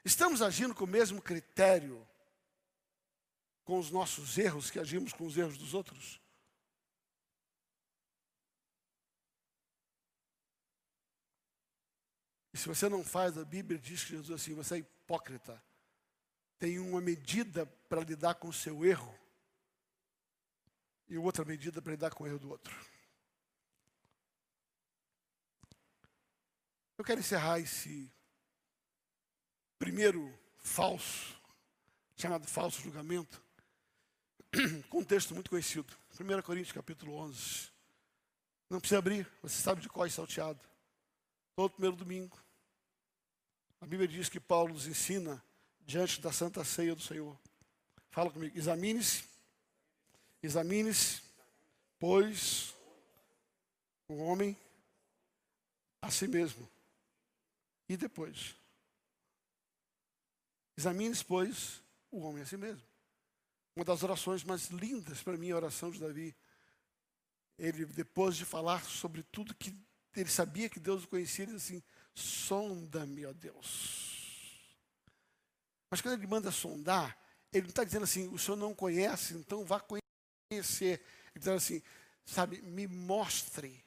[0.05, 2.07] Estamos agindo com o mesmo critério
[3.65, 6.22] com os nossos erros que agimos com os erros dos outros?
[12.63, 15.61] Se você não faz, a Bíblia diz que Jesus assim, você é hipócrita.
[16.61, 19.13] Tem uma medida para lidar com o seu erro
[21.09, 22.73] e outra medida para lidar com o erro do outro.
[26.97, 28.09] Eu quero encerrar esse
[29.77, 31.37] primeiro falso,
[32.17, 33.43] chamado falso julgamento,
[34.89, 35.93] com um texto muito conhecido.
[36.13, 37.73] 1 Coríntios capítulo 11.
[38.71, 40.61] Não precisa abrir, você sabe de qual é salteado.
[41.57, 42.42] Todo primeiro domingo.
[43.83, 45.45] A Bíblia diz que Paulo nos ensina
[45.81, 47.37] diante da santa ceia do Senhor.
[48.11, 49.25] Fala comigo, examine-se,
[50.41, 51.21] examine-se,
[51.99, 52.77] pois
[54.07, 54.57] o homem
[56.01, 56.71] a si mesmo.
[57.89, 58.55] E depois?
[60.77, 62.87] Examine-se, pois, o homem a si mesmo.
[63.75, 66.37] Uma das orações mais lindas para mim é a oração de Davi.
[67.59, 69.77] Ele, depois de falar sobre tudo que
[70.15, 71.83] ele sabia que Deus o conhecia, ele disse assim:
[72.15, 74.13] sonda-me, ó Deus.
[75.91, 77.19] Mas quando ele manda sondar,
[77.53, 80.03] ele não está dizendo assim, o senhor não conhece, então vá conhecer.
[80.55, 81.83] Ele está dizendo assim,
[82.25, 83.85] sabe, me mostre,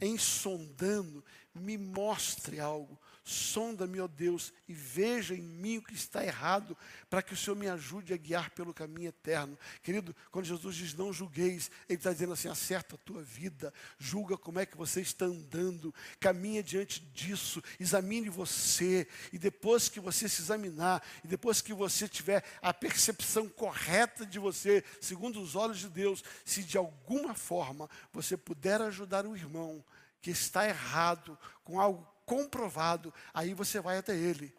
[0.00, 2.98] em sondando, me mostre algo.
[3.22, 6.76] Sonda-me, ó Deus, e veja em mim o que está errado,
[7.08, 9.58] para que o Senhor me ajude a guiar pelo caminho eterno.
[9.82, 14.36] Querido, quando Jesus diz não julgueis, Ele está dizendo assim: acerta a tua vida, julga
[14.36, 20.28] como é que você está andando, caminha diante disso, examine você, e depois que você
[20.28, 25.78] se examinar, e depois que você tiver a percepção correta de você, segundo os olhos
[25.78, 29.84] de Deus, se de alguma forma você puder ajudar o irmão
[30.20, 34.54] que está errado com algo comprovado, aí você vai até ele,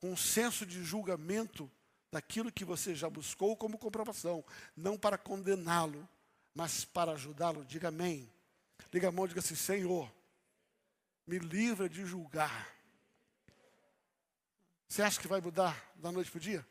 [0.00, 1.70] com um senso de julgamento
[2.10, 4.44] daquilo que você já buscou como comprovação,
[4.76, 6.08] não para condená-lo,
[6.54, 7.64] mas para ajudá-lo.
[7.64, 8.30] Diga amém.
[8.92, 10.10] Liga a mão e diga assim: Senhor,
[11.26, 12.74] me livra de julgar.
[14.88, 16.66] Você acha que vai mudar da noite para o dia?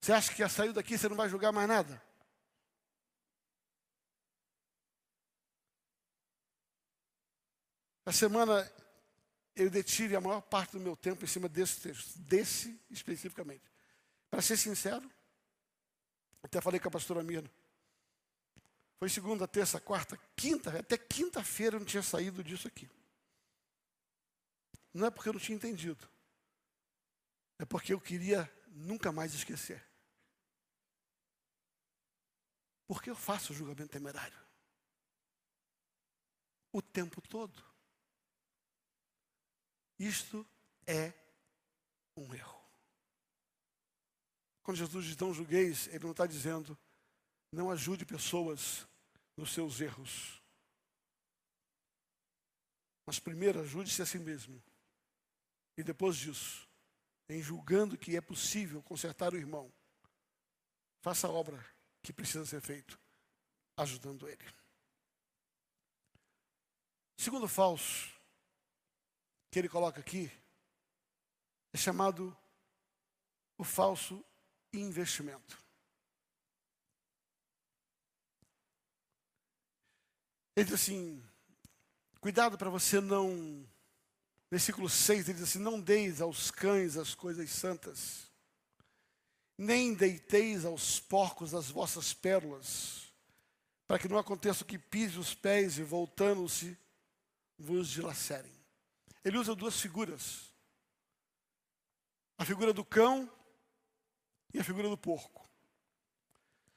[0.00, 2.02] Você acha que a sair daqui você não vai julgar mais nada?
[8.10, 8.68] A semana
[9.54, 13.62] eu detive a maior parte do meu tempo em cima desse texto, desse especificamente.
[14.28, 15.08] Para ser sincero,
[16.42, 17.48] até falei com a pastora Mira.
[18.98, 22.90] Foi segunda, terça, quarta, quinta, até quinta-feira eu não tinha saído disso aqui.
[24.92, 26.10] Não é porque eu não tinha entendido.
[27.60, 29.86] É porque eu queria nunca mais esquecer.
[32.88, 34.36] Porque eu faço julgamento temerário.
[36.72, 37.69] O tempo todo.
[40.00, 40.48] Isto
[40.86, 41.12] é
[42.16, 42.58] um erro.
[44.62, 46.76] Quando Jesus diz não julgueis, ele não está dizendo
[47.52, 48.86] não ajude pessoas
[49.36, 50.40] nos seus erros.
[53.04, 54.62] Mas primeiro ajude-se a si mesmo.
[55.76, 56.66] E depois disso,
[57.28, 59.70] em julgando que é possível consertar o irmão,
[61.02, 61.62] faça a obra
[62.02, 62.98] que precisa ser feita,
[63.76, 64.46] ajudando ele.
[67.18, 68.19] Segundo falso,
[69.50, 70.30] que ele coloca aqui
[71.72, 72.36] é chamado
[73.58, 74.24] o falso
[74.72, 75.58] investimento.
[80.56, 81.22] Ele diz assim:
[82.20, 83.66] cuidado para você não.
[84.50, 88.30] Versículo 6 ele diz assim: Não deis aos cães as coisas santas,
[89.56, 93.12] nem deiteis aos porcos as vossas pérolas,
[93.86, 96.76] para que não aconteça que pise os pés e voltando-se
[97.56, 98.59] vos dilacerem.
[99.24, 100.52] Ele usa duas figuras:
[102.38, 103.30] a figura do cão
[104.52, 105.48] e a figura do porco.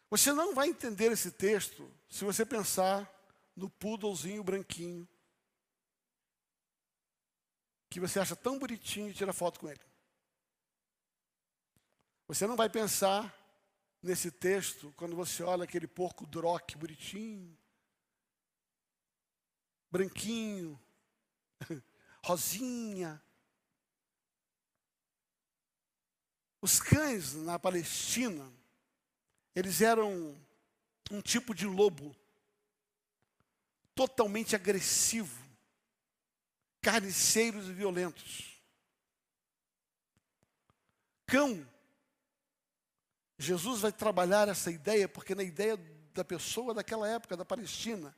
[0.09, 3.11] Você não vai entender esse texto se você pensar
[3.55, 5.07] no poodlezinho branquinho
[7.89, 9.79] que você acha tão bonitinho e tira foto com ele.
[12.27, 13.31] Você não vai pensar
[14.01, 17.55] nesse texto quando você olha aquele porco droque bonitinho,
[19.91, 20.81] branquinho,
[22.23, 23.21] rosinha.
[26.61, 28.49] Os cães na Palestina,
[29.53, 30.35] eles eram
[31.11, 32.15] um tipo de lobo
[33.93, 35.43] totalmente agressivo,
[36.81, 38.53] carniceiros e violentos.
[41.27, 41.67] Cão.
[43.37, 45.75] Jesus vai trabalhar essa ideia, porque na ideia
[46.13, 48.15] da pessoa daquela época, da Palestina,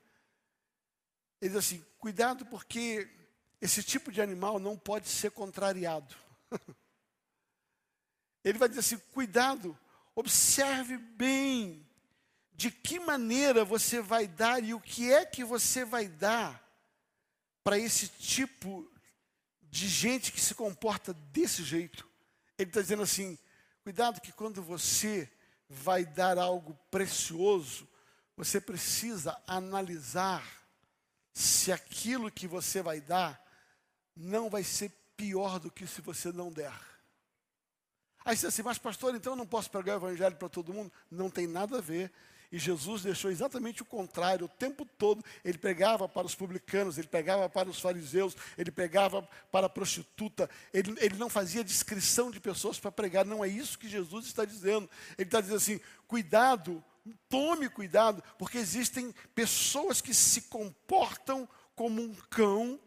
[1.42, 3.10] ele diz assim: cuidado, porque
[3.66, 6.16] esse tipo de animal não pode ser contrariado.
[8.44, 9.78] ele vai dizer assim: cuidado,
[10.16, 11.86] observe bem
[12.54, 16.64] de que maneira você vai dar e o que é que você vai dar
[17.64, 18.90] para esse tipo
[19.64, 22.08] de gente que se comporta desse jeito.
[22.58, 23.38] Ele está dizendo assim:
[23.84, 25.30] cuidado que quando você
[25.68, 27.90] vai dar algo precioso,
[28.38, 30.46] você precisa analisar
[31.34, 33.44] se aquilo que você vai dar
[34.16, 36.74] não vai ser pior do que se você não der.
[38.24, 40.92] Aí você assim, mas pastor, então eu não posso pregar o evangelho para todo mundo?
[41.12, 42.12] Não tem nada a ver.
[42.52, 47.08] E Jesus deixou exatamente o contrário, o tempo todo ele pregava para os publicanos, ele
[47.08, 52.40] pegava para os fariseus, ele pegava para a prostituta, ele, ele não fazia descrição de
[52.40, 54.90] pessoas para pregar, não é isso que Jesus está dizendo.
[55.18, 56.84] Ele está dizendo assim: cuidado,
[57.28, 62.80] tome cuidado, porque existem pessoas que se comportam como um cão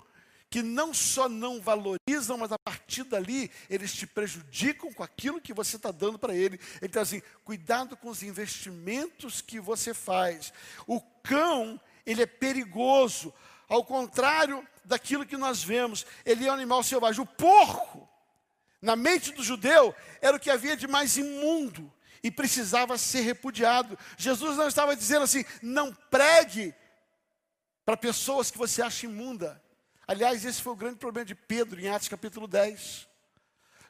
[0.51, 5.53] que não só não valorizam, mas a partir dali eles te prejudicam com aquilo que
[5.53, 6.59] você está dando para ele.
[6.77, 10.53] Ele está assim: cuidado com os investimentos que você faz.
[10.87, 13.33] O cão, ele é perigoso,
[13.69, 17.21] ao contrário daquilo que nós vemos, ele é um animal selvagem.
[17.21, 18.09] O porco,
[18.81, 21.93] na mente do judeu, era o que havia de mais imundo
[22.23, 23.99] e precisava ser repudiado.
[24.17, 26.75] Jesus não estava dizendo assim: não pregue
[27.85, 29.63] para pessoas que você acha imunda.
[30.09, 33.07] Aliás, esse foi o grande problema de Pedro em Atos capítulo 10.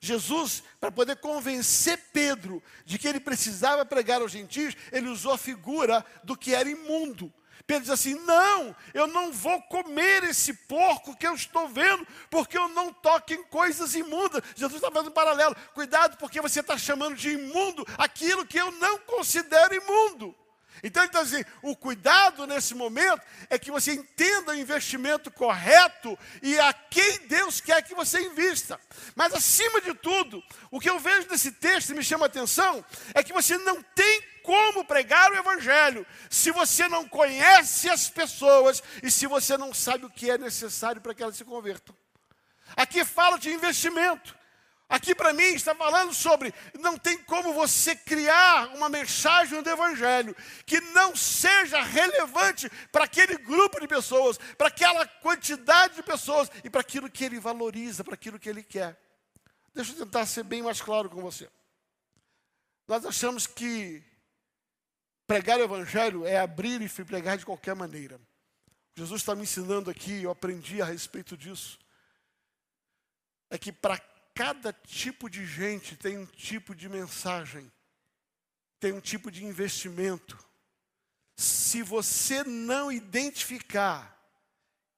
[0.01, 5.39] Jesus, para poder convencer Pedro de que ele precisava pregar aos gentios, ele usou a
[5.39, 7.33] figura do que era imundo.
[7.69, 12.59] Pedro diz assim: Não, eu não vou comer esse porco que eu estou vendo, porque
[12.59, 14.43] eu não toco em coisas imundas.
[14.57, 15.55] Jesus está fazendo um paralelo.
[15.73, 20.35] Cuidado, porque você está chamando de imundo aquilo que eu não considero imundo.
[20.83, 26.19] Então ele está dizendo: o cuidado nesse momento é que você entenda o investimento correto
[26.43, 28.81] e a quem Deus quer que você invista.
[29.15, 32.85] Mas acima de tudo, o que eu vejo nesse texto e me chama a atenção
[33.15, 38.83] é que você não tem como pregar o Evangelho se você não conhece as pessoas
[39.03, 41.95] e se você não sabe o que é necessário para que elas se convertam.
[42.77, 44.38] Aqui fala de investimento.
[44.89, 50.35] Aqui para mim está falando sobre não tem como você criar uma mensagem do evangelho
[50.65, 56.71] que não seja relevante para aquele grupo de pessoas, para aquela quantidade de pessoas e
[56.71, 58.99] para aquilo que ele valoriza, para aquilo que ele quer.
[59.75, 61.51] Deixa eu tentar ser bem mais claro com você.
[62.87, 64.03] Nós achamos que
[65.27, 68.19] pregar o evangelho é abrir e pregar de qualquer maneira.
[68.97, 71.79] Jesus está me ensinando aqui, eu aprendi a respeito disso.
[73.51, 73.99] É que para
[74.39, 77.73] cada tipo de gente tem um tipo de mensagem,
[78.79, 80.39] tem um tipo de investimento.
[81.37, 84.17] Se você não identificar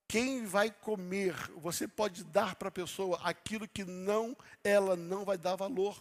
[0.07, 5.38] quem vai comer, você pode dar para a pessoa aquilo que não ela não vai
[5.38, 5.99] dar valor.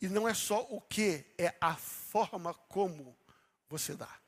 [0.00, 3.18] E não é só o que, é a forma como
[3.68, 4.20] você dá.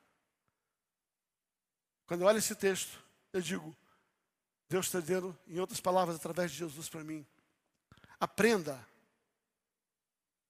[2.08, 3.00] Quando eu olho esse texto,
[3.32, 3.76] eu digo,
[4.68, 7.24] Deus está dizendo, em outras palavras, através de Jesus para mim,
[8.18, 8.86] Aprenda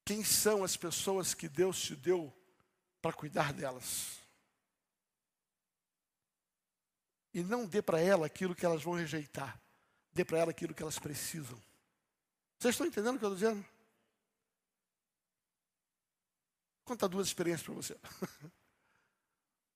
[0.05, 2.33] quem são as pessoas que Deus te deu
[3.03, 4.21] para cuidar delas.
[7.35, 9.61] E não dê para ela aquilo que elas vão rejeitar.
[10.12, 11.61] Dê para ela aquilo que elas precisam.
[12.59, 13.67] Vocês estão entendendo o que eu estou dizendo?
[16.79, 17.99] Vou contar duas experiências para você.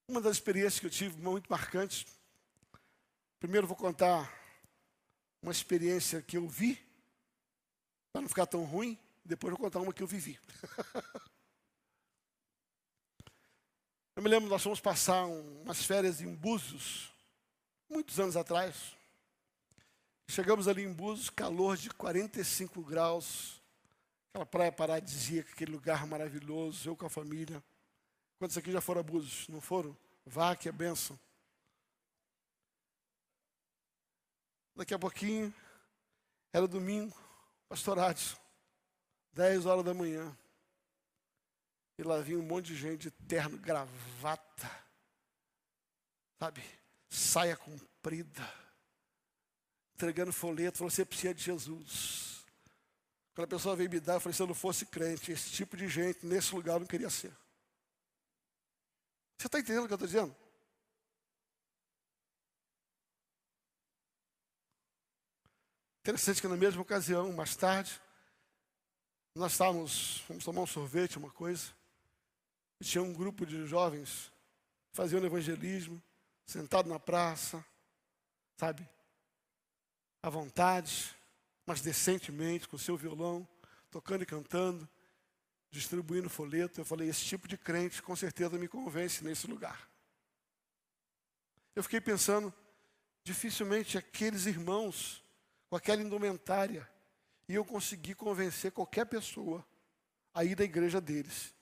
[0.09, 2.07] Uma das experiências que eu tive muito marcantes.
[3.38, 4.32] Primeiro vou contar
[5.43, 6.89] uma experiência que eu vi
[8.12, 10.38] para não ficar tão ruim, depois eu vou contar uma que eu vivi.
[14.16, 17.12] eu me lembro, nós fomos passar umas férias em Búzios,
[17.88, 18.96] muitos anos atrás.
[20.28, 23.61] Chegamos ali em Búzios, calor de 45 graus,
[24.28, 27.62] aquela praia paradisíaca, aquele lugar maravilhoso, eu com a família.
[28.38, 29.48] Quantos aqui já foram a Búzios?
[29.48, 29.96] Não foram?
[30.24, 31.18] Vá, que é bênção.
[34.74, 35.52] Daqui a pouquinho,
[36.52, 37.14] era domingo,
[37.71, 38.37] pastor Adson,
[39.33, 40.37] 10 horas da manhã.
[41.97, 44.71] E lá vinha um monte de gente de terno, gravata,
[46.39, 46.62] sabe?
[47.09, 48.55] Saia comprida,
[49.95, 52.45] entregando folheto, falou, você precisa de Jesus.
[53.35, 55.77] Quando a pessoa veio me dar, eu falei, se eu não fosse crente, esse tipo
[55.77, 57.33] de gente, nesse lugar, eu não queria ser.
[59.39, 60.37] Você está entendendo o que eu estou dizendo?
[66.11, 68.02] Interessante que na mesma ocasião, mais tarde,
[69.32, 71.70] nós estávamos, fomos tomar um sorvete, uma coisa,
[72.80, 74.32] e tinha um grupo de jovens
[74.92, 76.02] fazendo evangelismo,
[76.44, 77.64] sentado na praça,
[78.56, 78.88] sabe?
[80.20, 81.16] À vontade,
[81.64, 83.46] mas decentemente, com seu violão,
[83.88, 84.88] tocando e cantando,
[85.70, 86.80] distribuindo folheto.
[86.80, 89.88] Eu falei: esse tipo de crente com certeza me convence nesse lugar.
[91.76, 92.52] Eu fiquei pensando,
[93.22, 95.22] dificilmente aqueles irmãos
[95.71, 96.91] com aquela indumentária,
[97.49, 99.64] e eu consegui convencer qualquer pessoa
[100.35, 101.55] a ir da igreja deles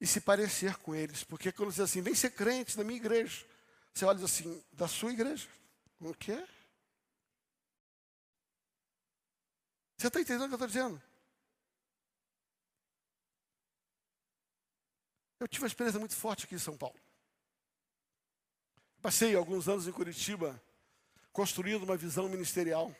[0.00, 1.24] e se parecer com eles.
[1.24, 3.44] Porque quando diz assim, vem ser crente da minha igreja,
[3.92, 5.48] você olha assim, da sua igreja?
[5.98, 6.36] O quê?
[9.98, 11.02] Você está entendendo o que eu estou dizendo?
[15.40, 16.98] Eu tive uma experiência muito forte aqui em São Paulo.
[19.02, 20.62] Passei alguns anos em Curitiba
[21.32, 22.94] construindo uma visão ministerial.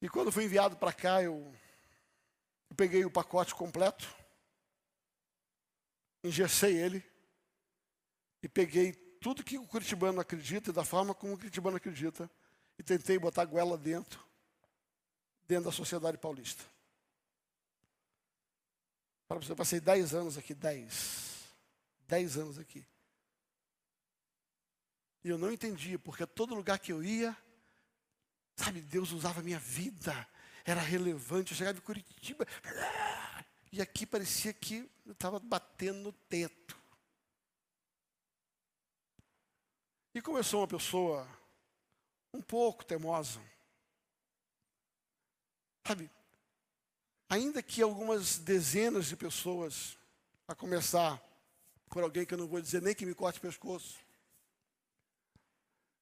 [0.00, 1.54] E quando fui enviado para cá, eu,
[2.76, 4.12] peguei o pacote completo,
[6.22, 7.04] engessei ele
[8.42, 12.30] e peguei tudo que o curitibano acredita e da forma como o curitibano acredita
[12.78, 14.22] e tentei botar a goela dentro,
[15.46, 16.64] dentro da sociedade paulista.
[19.26, 21.46] Para você, passei 10 anos aqui, 10.
[22.06, 22.84] 10 anos aqui.
[25.24, 27.34] E eu não entendia, porque todo lugar que eu ia,
[28.56, 30.28] sabe, Deus usava a minha vida,
[30.66, 31.52] era relevante.
[31.52, 32.46] Eu chegava em Curitiba,
[33.72, 36.78] e aqui parecia que eu estava batendo no teto.
[40.14, 41.26] E sou uma pessoa
[42.32, 43.40] um pouco teimosa,
[45.86, 46.10] sabe,
[47.28, 49.96] ainda que algumas dezenas de pessoas,
[50.46, 51.20] a começar
[51.88, 54.03] por alguém que eu não vou dizer nem que me corte o pescoço,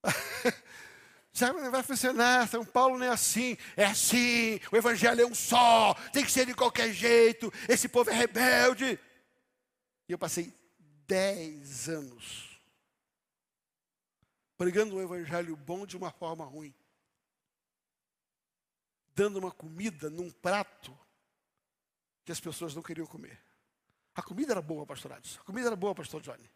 [1.33, 5.35] Já não vai funcionar, São Paulo não é assim, é assim, o evangelho é um
[5.35, 9.01] só, tem que ser de qualquer jeito, esse povo é rebelde.
[10.07, 10.55] E eu passei
[11.07, 12.61] dez anos
[14.59, 16.73] pregando um evangelho bom de uma forma ruim.
[19.15, 20.97] Dando uma comida num prato
[22.25, 23.41] que as pessoas não queriam comer.
[24.15, 25.41] A comida era boa, pastor Adson.
[25.41, 26.49] A comida era boa, pastor Johnny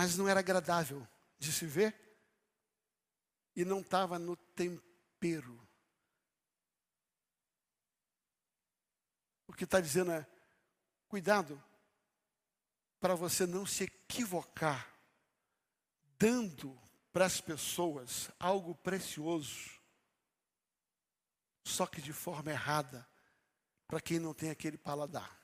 [0.00, 1.06] mas não era agradável
[1.38, 1.94] de se ver
[3.54, 5.60] e não estava no tempero.
[9.46, 10.26] O que está dizendo é:
[11.06, 11.62] cuidado
[12.98, 14.90] para você não se equivocar,
[16.18, 16.80] dando
[17.12, 19.78] para as pessoas algo precioso,
[21.62, 23.06] só que de forma errada,
[23.86, 25.38] para quem não tem aquele paladar.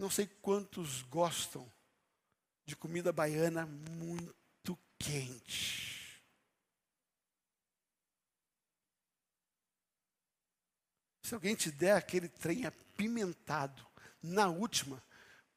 [0.00, 1.75] Não sei quantos gostam
[2.66, 6.20] de comida baiana muito quente.
[11.22, 13.86] Se alguém te der aquele trem apimentado,
[14.22, 15.02] na última,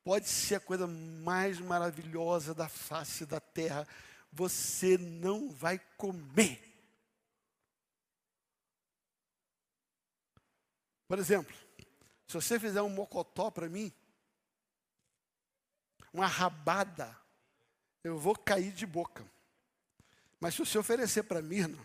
[0.04, 3.88] pode ser a coisa mais maravilhosa da face da terra,
[4.32, 6.70] você não vai comer.
[11.08, 11.56] Por exemplo,
[12.28, 13.92] se você fizer um mocotó para mim,
[16.14, 17.16] uma rabada,
[18.04, 19.26] eu vou cair de boca.
[20.40, 21.78] Mas se você oferecer para Mirna,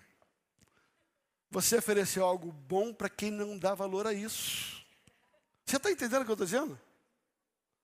[1.50, 4.84] você ofereceu algo bom para quem não dá valor a isso.
[5.64, 6.80] Você está entendendo o que eu estou dizendo?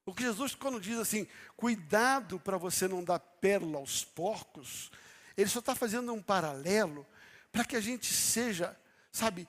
[0.05, 1.27] O que Jesus, quando diz assim,
[1.57, 4.91] cuidado para você não dar pérola aos porcos,
[5.37, 7.07] ele só está fazendo um paralelo
[7.53, 8.77] para que a gente seja,
[9.13, 9.49] sabe,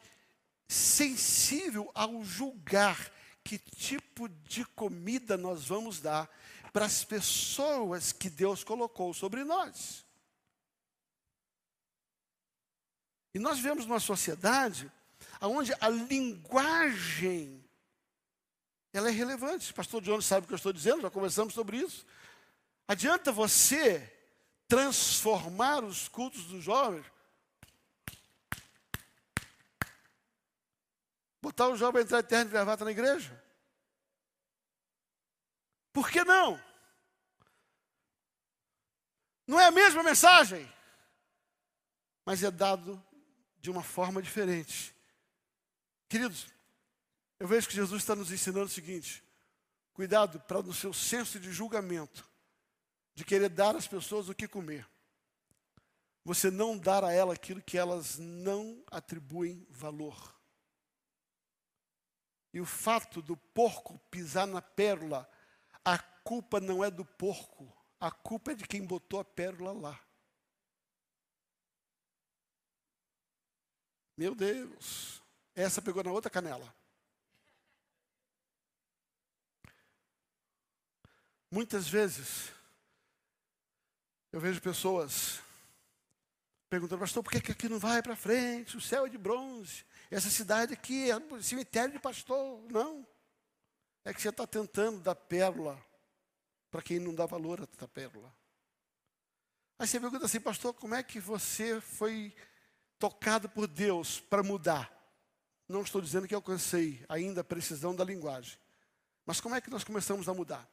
[0.68, 3.12] sensível ao julgar
[3.44, 6.30] que tipo de comida nós vamos dar
[6.72, 10.06] para as pessoas que Deus colocou sobre nós.
[13.34, 14.92] E nós vivemos numa sociedade
[15.42, 17.64] onde a linguagem
[18.94, 19.74] ela é relevante.
[19.74, 22.06] Pastor Jones sabe o que eu estou dizendo, já conversamos sobre isso.
[22.88, 24.12] Adianta você
[24.68, 27.06] transformar os cultos dos jovens.
[31.42, 33.41] Botar o jovem a entrar de terno e gravata na igreja?
[35.94, 36.62] Por que não?
[39.46, 40.72] Não é a mesma mensagem,
[42.26, 43.04] mas é dado
[43.60, 44.96] de uma forma diferente.
[46.08, 46.48] Queridos,
[47.40, 49.24] eu vejo que Jesus está nos ensinando o seguinte:
[49.94, 52.30] cuidado para no seu senso de julgamento,
[53.14, 54.88] de querer dar às pessoas o que comer,
[56.24, 60.40] você não dar a ela aquilo que elas não atribuem valor.
[62.54, 65.30] E o fato do porco pisar na pérola,
[65.84, 70.00] a culpa não é do porco, a culpa é de quem botou a pérola lá.
[74.18, 75.22] Meu Deus,
[75.56, 76.76] essa pegou na outra canela.
[81.50, 82.52] Muitas vezes,
[84.32, 85.42] eu vejo pessoas
[86.70, 88.78] perguntando, pastor, por que, que aqui não vai para frente?
[88.78, 89.84] O céu é de bronze.
[90.10, 92.62] Essa cidade aqui é cemitério de pastor.
[92.72, 93.06] Não.
[94.04, 95.80] É que você está tentando dar pérola
[96.72, 98.34] para quem não dá valor a pérola.
[99.78, 102.34] Aí você pergunta assim, pastor, como é que você foi
[102.98, 104.92] tocado por Deus para mudar?
[105.68, 108.58] Não estou dizendo que alcancei ainda a precisão da linguagem.
[109.26, 110.70] Mas como é que nós começamos a mudar?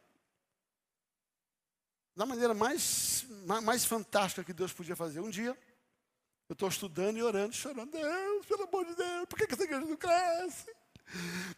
[2.15, 3.25] Da maneira mais,
[3.63, 5.21] mais fantástica que Deus podia fazer.
[5.21, 5.57] Um dia,
[6.49, 7.91] eu estou estudando e orando, chorando.
[7.91, 10.75] Deus, pelo amor de Deus, por que essa igreja não cresce?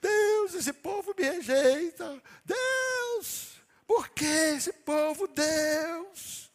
[0.01, 2.23] Deus, esse povo me rejeita.
[2.45, 6.51] Deus, por que esse povo, Deus?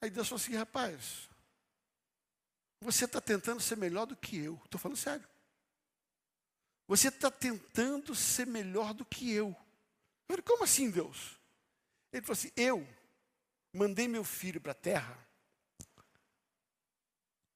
[0.00, 1.28] Aí Deus falou assim, rapaz,
[2.80, 4.60] você está tentando ser melhor do que eu.
[4.64, 5.28] Estou falando sério.
[6.88, 9.48] Você está tentando ser melhor do que eu.
[10.28, 11.38] Eu falei, como assim, Deus?
[12.12, 12.86] Ele falou assim: Eu
[13.72, 15.16] mandei meu filho para a terra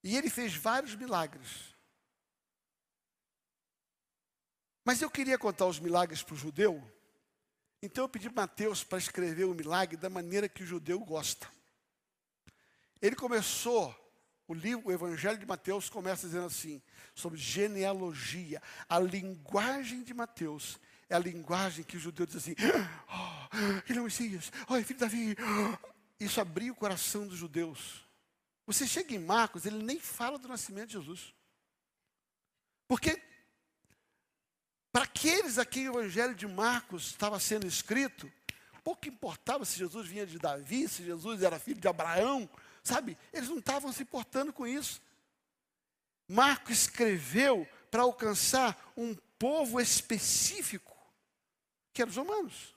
[0.02, 1.73] e ele fez vários milagres.
[4.84, 6.82] Mas eu queria contar os milagres para o judeu,
[7.80, 11.48] então eu pedi Mateus para escrever o milagre da maneira que o judeu gosta.
[13.00, 13.94] Ele começou,
[14.46, 16.82] o livro, o Evangelho de Mateus começa dizendo assim,
[17.14, 18.62] sobre genealogia.
[18.88, 20.78] A linguagem de Mateus
[21.08, 22.54] é a linguagem que o judeu diz assim:
[23.08, 25.36] oh, ele é o Messias, oh, é filho de Davi.
[26.20, 28.04] Isso abriu o coração dos judeus.
[28.66, 31.34] Você chega em Marcos, ele nem fala do nascimento de Jesus.
[32.88, 33.22] Porque
[34.94, 38.32] para aqueles a quem o evangelho de Marcos estava sendo escrito,
[38.84, 42.48] pouco importava se Jesus vinha de Davi, se Jesus era filho de Abraão,
[42.84, 43.18] sabe?
[43.32, 45.02] Eles não estavam se importando com isso.
[46.28, 50.96] Marcos escreveu para alcançar um povo específico,
[51.92, 52.72] que eram os romanos.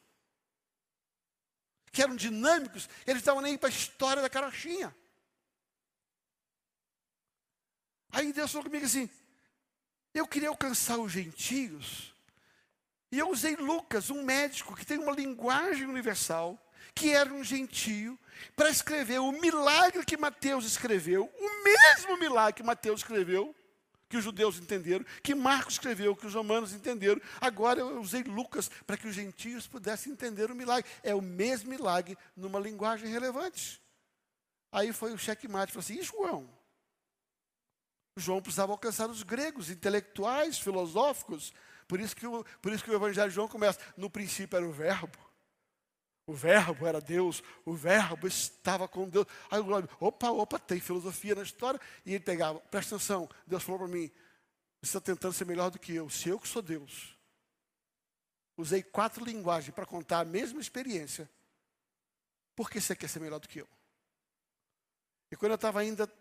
[1.91, 4.95] Que eram dinâmicos, eles estavam nem para a história da carochinha.
[8.09, 9.07] Aí Deus falou comigo assim:
[10.18, 12.13] eu queria alcançar os gentios,
[13.11, 16.61] e eu usei Lucas, um médico que tem uma linguagem universal,
[16.93, 18.18] que era um gentio,
[18.55, 23.55] para escrever o milagre que Mateus escreveu, o mesmo milagre que Mateus escreveu,
[24.09, 27.22] que os judeus entenderam, que Marcos escreveu, que os romanos entenderam.
[27.41, 30.89] Agora eu usei Lucas para que os gentios pudessem entender o milagre.
[31.03, 33.82] É o mesmo milagre numa linguagem relevante.
[34.72, 36.57] Aí foi o checkmate, falou assim, e João?
[38.20, 41.53] João precisava alcançar os gregos, intelectuais, filosóficos.
[41.88, 43.80] Por isso, que o, por isso que o Evangelho de João começa.
[43.95, 45.18] No princípio era o Verbo.
[46.26, 47.41] O Verbo era Deus.
[47.63, 49.26] O Verbo estava com Deus.
[49.49, 51.80] Aí o Glória, opa, opa, tem filosofia na história.
[52.05, 53.30] E ele pegava, presta atenção.
[53.45, 54.11] Deus falou para mim:
[54.82, 56.09] você está tentando ser melhor do que eu.
[56.09, 57.15] Se eu que sou Deus.
[58.57, 61.30] Usei quatro linguagens para contar a mesma experiência.
[62.55, 63.68] Por que você quer ser melhor do que eu?
[65.32, 66.11] E quando eu estava ainda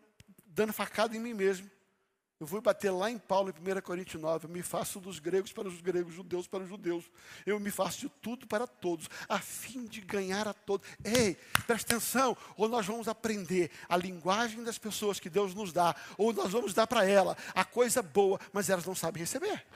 [0.44, 1.70] dando facada em mim mesmo,
[2.39, 4.45] eu vou bater lá em Paulo, em 1 Coríntios 9.
[4.45, 7.11] Eu me faço dos gregos para os gregos, judeus para os judeus.
[7.47, 10.87] Eu me faço de tudo para todos, a fim de ganhar a todos.
[11.03, 12.37] Ei, presta atenção.
[12.55, 16.74] Ou nós vamos aprender a linguagem das pessoas que Deus nos dá, ou nós vamos
[16.74, 19.66] dar para ela a coisa boa, mas elas não sabem receber.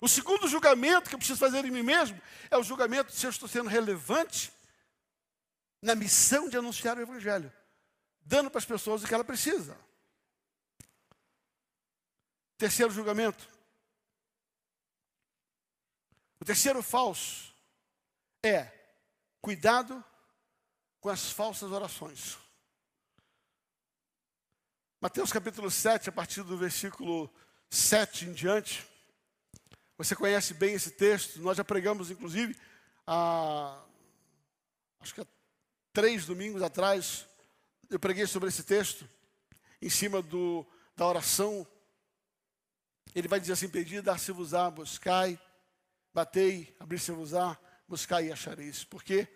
[0.00, 3.30] O segundo julgamento que eu preciso fazer em mim mesmo é o julgamento se eu
[3.30, 4.52] estou sendo relevante
[5.82, 7.52] na missão de anunciar o Evangelho
[8.24, 9.78] dando para as pessoas o que ela precisa.
[12.56, 13.48] Terceiro julgamento.
[16.40, 17.54] O terceiro falso
[18.42, 18.70] é
[19.40, 20.02] cuidado
[21.00, 22.38] com as falsas orações.
[25.00, 27.30] Mateus capítulo 7, a partir do versículo
[27.68, 28.86] 7 em diante.
[29.98, 32.56] Você conhece bem esse texto, nós já pregamos, inclusive,
[33.06, 33.82] há,
[35.00, 35.26] acho que há
[35.92, 37.26] três domingos atrás,
[37.90, 39.08] eu preguei sobre esse texto,
[39.80, 40.66] em cima do,
[40.96, 41.66] da oração.
[43.14, 45.40] Ele vai dizer assim: Pedi, dar-se-vos-á, buscai,
[46.12, 48.84] batei, abrir-se-vos-á, buscai e achareis.
[48.84, 49.28] Porque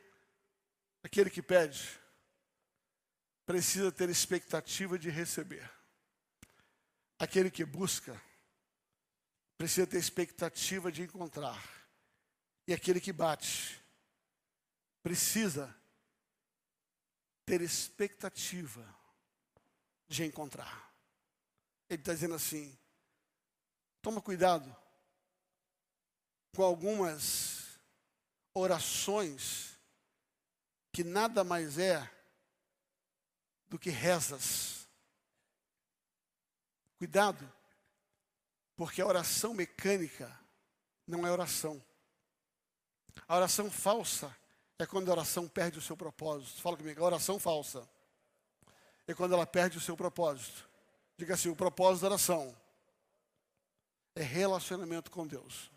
[1.03, 1.99] aquele que pede
[3.47, 5.71] precisa ter expectativa de receber.
[7.19, 8.21] Aquele que busca
[9.57, 11.61] precisa ter expectativa de encontrar.
[12.67, 13.83] E aquele que bate
[15.03, 15.75] precisa
[17.49, 18.85] ter expectativa
[20.07, 20.93] de encontrar.
[21.89, 22.79] Ele está dizendo assim:
[24.03, 24.77] toma cuidado
[26.55, 27.81] com algumas
[28.53, 29.79] orações
[30.93, 31.99] que nada mais é
[33.67, 34.87] do que rezas.
[36.99, 37.51] Cuidado,
[38.77, 40.39] porque a oração mecânica
[41.07, 41.83] não é oração.
[43.27, 44.37] A oração falsa
[44.79, 46.63] é quando a oração perde o seu propósito.
[46.63, 47.89] Fala comigo, a oração falsa
[49.07, 50.69] é quando ela perde o seu propósito.
[51.17, 52.57] Diga assim: o propósito da oração
[54.15, 55.71] é relacionamento com Deus.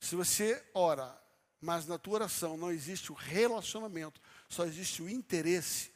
[0.00, 1.20] Se você ora,
[1.60, 5.92] mas na tua oração não existe o relacionamento, só existe o interesse,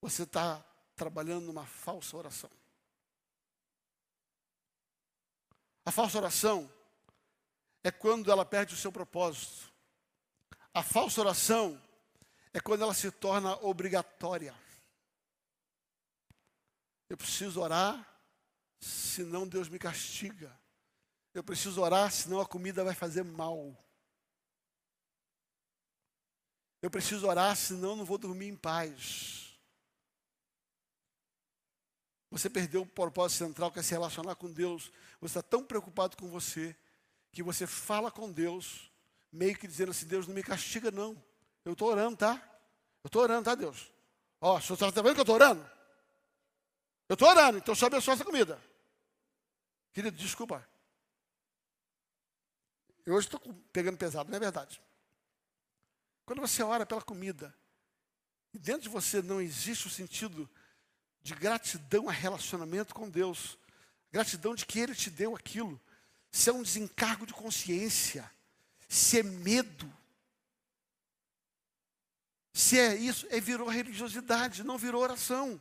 [0.00, 0.64] você está
[0.94, 2.50] trabalhando numa falsa oração.
[5.84, 6.70] A falsa oração
[7.86, 9.72] é quando ela perde o seu propósito.
[10.74, 11.80] A falsa oração
[12.52, 14.52] é quando ela se torna obrigatória.
[17.08, 18.04] Eu preciso orar,
[18.80, 20.52] senão Deus me castiga.
[21.32, 23.72] Eu preciso orar, senão a comida vai fazer mal.
[26.82, 29.56] Eu preciso orar, senão não vou dormir em paz.
[32.32, 34.90] Você perdeu o propósito central que é se relacionar com Deus.
[35.20, 36.76] Você está tão preocupado com você
[37.36, 38.90] que você fala com Deus,
[39.30, 41.22] meio que dizendo assim: Deus não me castiga, não.
[41.66, 42.32] Eu estou orando, tá?
[43.04, 43.92] Eu estou orando, tá, Deus?
[44.40, 45.70] Ó, o senhor está vendo que eu estou orando?
[47.06, 48.58] Eu estou orando, então só abençoa essa comida.
[49.92, 50.66] Querido, desculpa.
[53.04, 53.38] Eu hoje estou
[53.70, 54.80] pegando pesado, não é verdade?
[56.24, 57.54] Quando você ora pela comida,
[58.54, 60.48] e dentro de você não existe o sentido
[61.20, 63.58] de gratidão a relacionamento com Deus,
[64.10, 65.78] gratidão de que Ele te deu aquilo,
[66.36, 68.30] se é um desencargo de consciência,
[68.86, 69.90] se é medo,
[72.52, 75.58] se é isso, é virou religiosidade, não virou oração.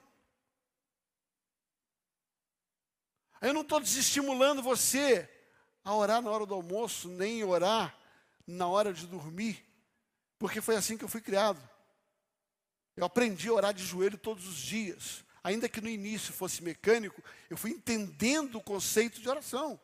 [3.40, 5.30] Eu não estou desestimulando você
[5.82, 7.98] a orar na hora do almoço, nem orar
[8.46, 9.66] na hora de dormir,
[10.38, 11.70] porque foi assim que eu fui criado.
[12.98, 15.24] Eu aprendi a orar de joelho todos os dias.
[15.42, 19.80] Ainda que no início fosse mecânico, eu fui entendendo o conceito de oração.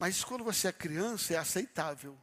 [0.00, 2.18] Mas quando você é criança, é aceitável.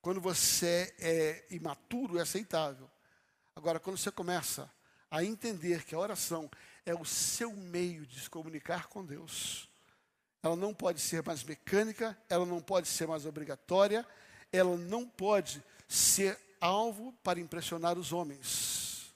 [0.00, 2.90] Quando você é imaturo, é aceitável.
[3.54, 4.72] Agora, quando você começa
[5.10, 6.50] a entender que a oração
[6.86, 9.68] é o seu meio de se comunicar com Deus,
[10.42, 14.08] ela não pode ser mais mecânica, ela não pode ser mais obrigatória,
[14.50, 19.14] ela não pode ser alvo para impressionar os homens.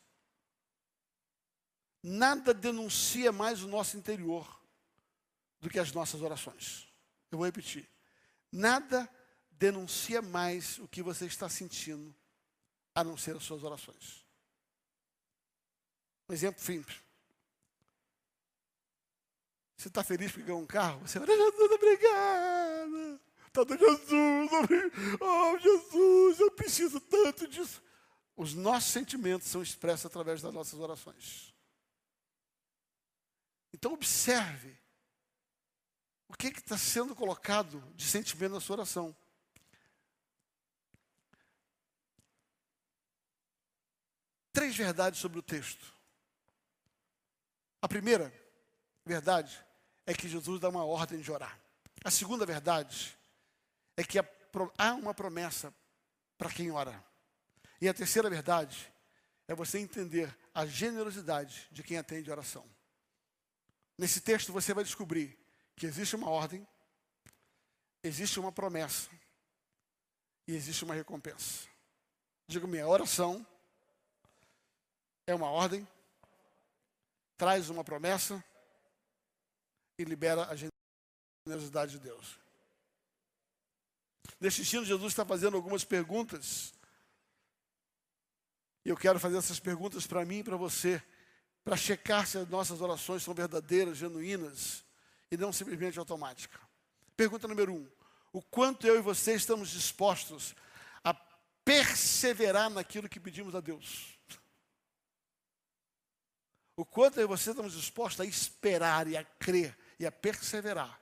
[2.03, 4.61] Nada denuncia mais o nosso interior
[5.59, 6.87] do que as nossas orações.
[7.31, 7.89] Eu vou repetir.
[8.51, 9.09] Nada
[9.51, 12.15] denuncia mais o que você está sentindo,
[12.95, 14.25] a não ser as suas orações.
[16.29, 17.01] Um exemplo simples.
[19.77, 21.01] Você está feliz porque ganhou um carro?
[21.01, 23.21] Você vai, Jesus, obrigado.
[23.53, 24.51] Tá do Jesus,
[25.21, 27.83] oh Jesus, eu preciso tanto disso.
[28.37, 31.55] Os nossos sentimentos são expressos através das nossas orações.
[33.73, 34.77] Então observe
[36.29, 39.17] o que está sendo colocado de sentimento na sua oração?
[44.53, 45.95] Três verdades sobre o texto.
[47.81, 48.33] A primeira
[49.05, 49.65] verdade
[50.07, 51.61] é que Jesus dá uma ordem de orar.
[52.05, 53.17] A segunda verdade
[53.97, 55.75] é que há uma promessa
[56.39, 57.05] para quem ora.
[57.81, 58.93] E a terceira verdade
[59.47, 62.65] é você entender a generosidade de quem atende oração.
[63.97, 65.39] Nesse texto você vai descobrir
[65.77, 66.67] que existe uma ordem,
[68.03, 69.11] existe uma promessa
[70.49, 71.69] e existe uma recompensa.
[72.49, 73.47] Diga-me, a oração
[75.27, 75.87] é uma ordem,
[77.37, 78.43] traz uma promessa
[79.99, 82.39] e libera a generosidade de Deus.
[84.41, 86.73] Neste estilo, Jesus está fazendo algumas perguntas.
[88.85, 91.03] E eu quero fazer essas perguntas para mim e para você,
[91.65, 94.86] para checar se as nossas orações são verdadeiras, genuínas
[95.31, 96.61] e não simplesmente automáticas.
[97.17, 97.89] Pergunta número um:
[98.33, 100.55] o quanto eu e você estamos dispostos
[101.03, 101.15] a
[101.65, 104.17] perseverar naquilo que pedimos a Deus?
[106.77, 111.01] O quanto eu e você estamos dispostos a esperar e a crer e a perseverar?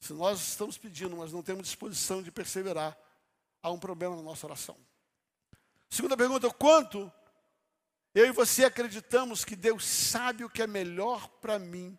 [0.00, 2.96] Se nós estamos pedindo, mas não temos disposição de perseverar,
[3.62, 4.76] há um problema na nossa oração.
[5.88, 7.12] Segunda pergunta: quanto
[8.14, 11.98] eu e você acreditamos que Deus sabe o que é melhor para mim,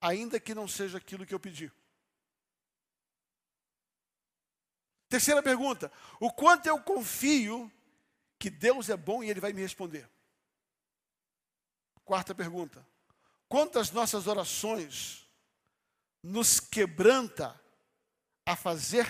[0.00, 1.72] ainda que não seja aquilo que eu pedi?
[5.08, 7.70] Terceira pergunta: o quanto eu confio
[8.38, 10.10] que Deus é bom e Ele vai me responder?
[12.04, 12.86] Quarta pergunta:
[13.48, 15.28] quantas nossas orações
[16.22, 17.60] nos quebranta
[18.46, 19.06] a fazer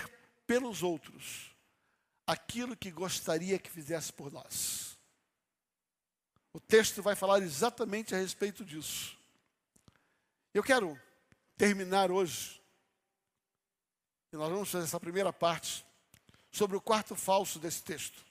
[0.46, 1.54] pelos outros
[2.26, 4.93] aquilo que gostaria que fizesse por nós?
[6.54, 9.18] O texto vai falar exatamente a respeito disso.
[10.54, 10.96] Eu quero
[11.56, 12.62] terminar hoje,
[14.32, 15.84] e nós vamos fazer essa primeira parte,
[16.52, 18.24] sobre o quarto falso desse texto.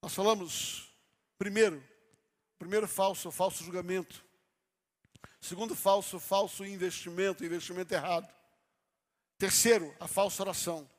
[0.00, 0.90] Nós falamos,
[1.38, 1.84] primeiro,
[2.58, 4.24] primeiro falso, falso julgamento.
[5.38, 8.32] Segundo falso, falso investimento, investimento errado.
[9.36, 10.90] Terceiro, a falsa oração.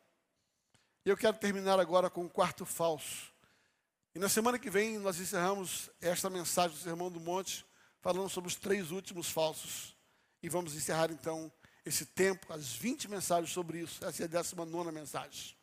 [1.04, 3.36] E eu quero terminar agora com o quarto falso.
[4.18, 7.64] E na semana que vem nós encerramos esta mensagem do Sermão do Monte,
[8.02, 9.96] falando sobre os três últimos falsos.
[10.42, 11.54] E vamos encerrar então
[11.86, 14.04] esse tempo, as 20 mensagens sobre isso.
[14.04, 15.56] Essa é a 19 mensagem.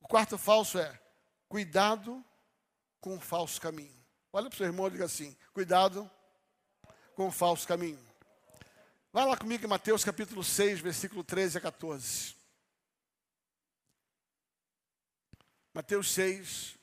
[0.00, 1.00] O quarto falso é:
[1.48, 2.24] cuidado
[3.00, 4.04] com o falso caminho.
[4.32, 6.10] Olha para o seu irmão e diga assim: cuidado
[7.14, 8.04] com o falso caminho.
[9.12, 12.34] Vai lá comigo em Mateus capítulo 6, versículo 13 a 14.
[15.72, 16.81] Mateus 6,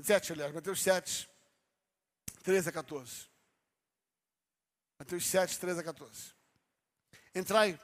[0.00, 1.28] 7, aliás, Mateus 7,
[2.42, 3.26] 13 a 14.
[4.98, 6.34] Mateus 7, 13 a 14.
[7.34, 7.78] Entrai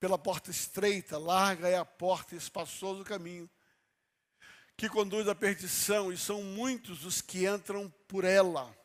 [0.00, 3.48] pela porta estreita, larga é a porta e espaçoso o caminho
[4.76, 8.76] que conduz à perdição, e são muitos os que entram por ela.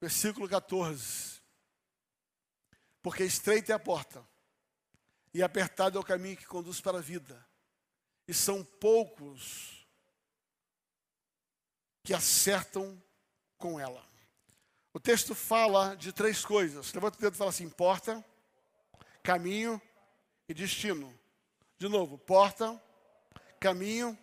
[0.00, 1.40] Versículo 14.
[3.00, 4.26] Porque estreita é a porta,
[5.32, 7.46] e apertado é o caminho que conduz para a vida,
[8.26, 9.75] e são poucos
[12.06, 12.96] que acertam
[13.58, 14.00] com ela.
[14.94, 16.92] O texto fala de três coisas.
[16.92, 18.24] Levanta o dedo e fala assim: porta,
[19.24, 19.82] caminho
[20.48, 21.12] e destino.
[21.76, 22.80] De novo, porta,
[23.58, 24.16] caminho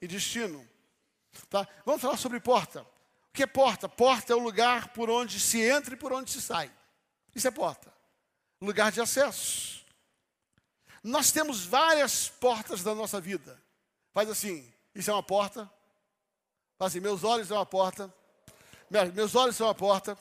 [0.00, 0.68] e destino.
[1.48, 1.66] Tá?
[1.86, 2.82] Vamos falar sobre porta.
[2.82, 3.88] O que é porta?
[3.88, 6.70] Porta é o lugar por onde se entra e por onde se sai.
[7.34, 7.90] Isso é porta.
[8.60, 9.86] Lugar de acesso.
[11.02, 13.58] Nós temos várias portas da nossa vida.
[14.12, 15.70] Faz assim, isso é uma porta.
[16.78, 18.12] Faz assim, meus olhos são uma porta.
[19.14, 20.18] Meus olhos são uma porta.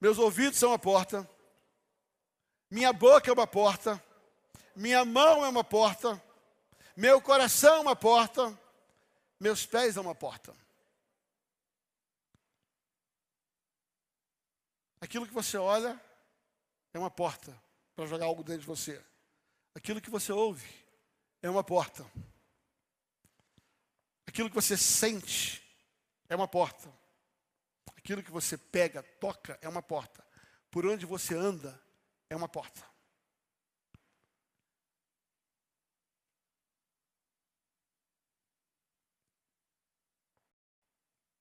[0.00, 1.28] Meus ouvidos são uma porta.
[2.70, 4.02] Minha boca é uma porta.
[4.74, 6.22] Minha mão é uma porta.
[6.96, 8.58] Meu coração é uma porta.
[9.38, 10.54] Meus pés é uma porta.
[15.00, 16.00] Aquilo que você olha
[16.92, 17.56] é uma porta
[17.94, 19.00] para jogar algo dentro de você.
[19.74, 20.66] Aquilo que você ouve
[21.42, 22.04] é uma porta.
[24.38, 25.60] Aquilo que você sente
[26.28, 26.88] é uma porta.
[27.96, 30.24] Aquilo que você pega, toca, é uma porta.
[30.70, 31.76] Por onde você anda
[32.30, 32.80] é uma porta.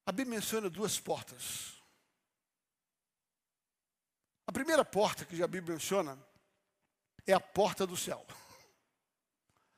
[0.03, 1.79] A Bíblia menciona duas portas.
[4.47, 6.17] A primeira porta que a Bíblia menciona
[7.27, 8.25] é a porta do céu.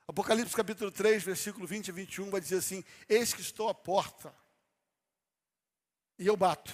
[0.09, 4.33] Apocalipse capítulo 3, versículo 20 e 21 vai dizer assim: Eis que estou à porta
[6.17, 6.73] e eu bato.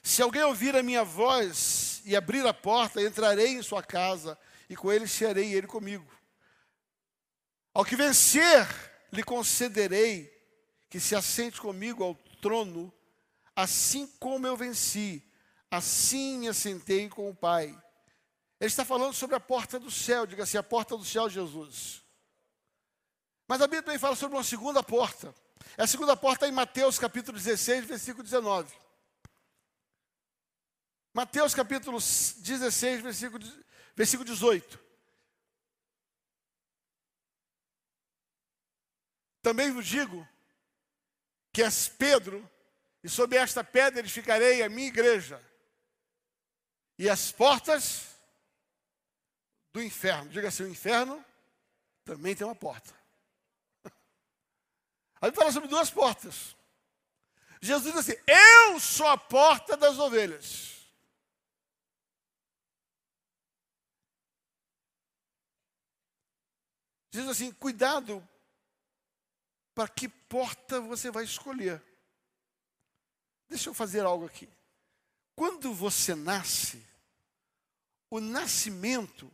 [0.00, 4.38] Se alguém ouvir a minha voz e abrir a porta, entrarei em sua casa
[4.70, 6.08] e com ele serei e ele comigo.
[7.74, 8.64] Ao que vencer,
[9.12, 10.32] lhe concederei
[10.88, 12.94] que se assente comigo ao trono,
[13.56, 15.28] assim como eu venci,
[15.68, 17.76] assim me assentei com o Pai.
[18.60, 22.01] Ele está falando sobre a porta do céu, diga assim, a porta do céu, Jesus.
[23.52, 25.34] Mas a Bíblia também fala sobre uma segunda porta.
[25.76, 28.74] A segunda porta é em Mateus capítulo 16, versículo 19.
[31.12, 33.44] Mateus capítulo 16, versículo,
[33.94, 34.80] versículo 18.
[39.42, 40.26] Também vos digo
[41.52, 42.50] que és Pedro,
[43.04, 45.38] e sobre esta pedra edificarei a minha igreja,
[46.98, 48.16] e as portas
[49.74, 51.22] do inferno, diga assim: o inferno
[52.02, 53.01] também tem uma porta.
[55.22, 56.56] A Bíblia fala sobre duas portas.
[57.60, 60.84] Jesus diz assim: Eu sou a porta das ovelhas.
[67.12, 68.26] Diz assim: cuidado
[69.72, 71.80] para que porta você vai escolher.
[73.48, 74.48] Deixa eu fazer algo aqui.
[75.36, 76.84] Quando você nasce,
[78.10, 79.32] o nascimento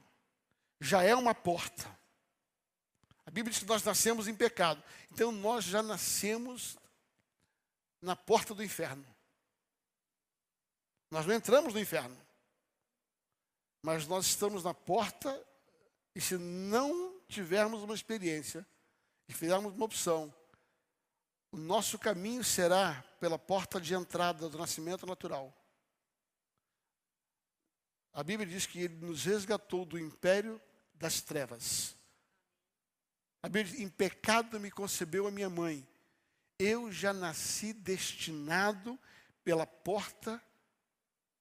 [0.78, 1.97] já é uma porta.
[3.38, 4.82] Bíblia diz que nós nascemos em pecado.
[5.12, 6.76] Então nós já nascemos
[8.02, 9.06] na porta do inferno.
[11.08, 12.16] Nós não entramos no inferno.
[13.80, 15.40] Mas nós estamos na porta
[16.16, 18.66] e se não tivermos uma experiência
[19.28, 20.34] e fizermos uma opção,
[21.52, 25.54] o nosso caminho será pela porta de entrada do nascimento natural.
[28.12, 30.60] A Bíblia diz que ele nos resgatou do império
[30.92, 31.97] das trevas.
[33.42, 35.86] A Bíblia diz, em pecado me concebeu a minha mãe.
[36.58, 38.98] Eu já nasci destinado
[39.44, 40.42] pela porta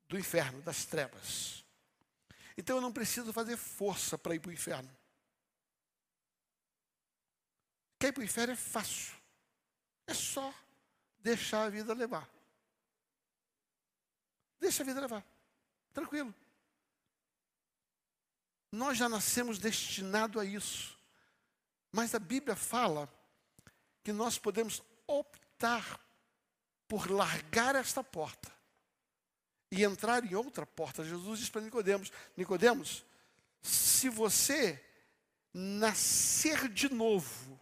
[0.07, 1.65] do inferno, das trevas.
[2.57, 4.95] Então eu não preciso fazer força para ir para o inferno.
[7.99, 9.15] Quer ir para o inferno é fácil.
[10.05, 10.53] É só
[11.19, 12.29] deixar a vida levar.
[14.59, 15.25] Deixa a vida levar.
[15.93, 16.33] Tranquilo.
[18.71, 20.96] Nós já nascemos destinados a isso.
[21.97, 23.11] Mas a Bíblia fala
[24.03, 25.99] que nós podemos optar
[26.87, 28.53] por largar esta porta
[29.71, 31.03] e entrar em outra porta.
[31.03, 33.03] Jesus disse para Nicodemos: Nicodemos,
[33.63, 34.79] se você
[35.51, 37.59] nascer de novo,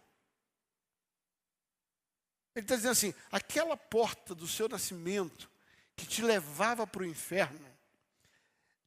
[2.54, 5.50] ele está dizendo assim: aquela porta do seu nascimento
[5.96, 7.74] que te levava para o inferno,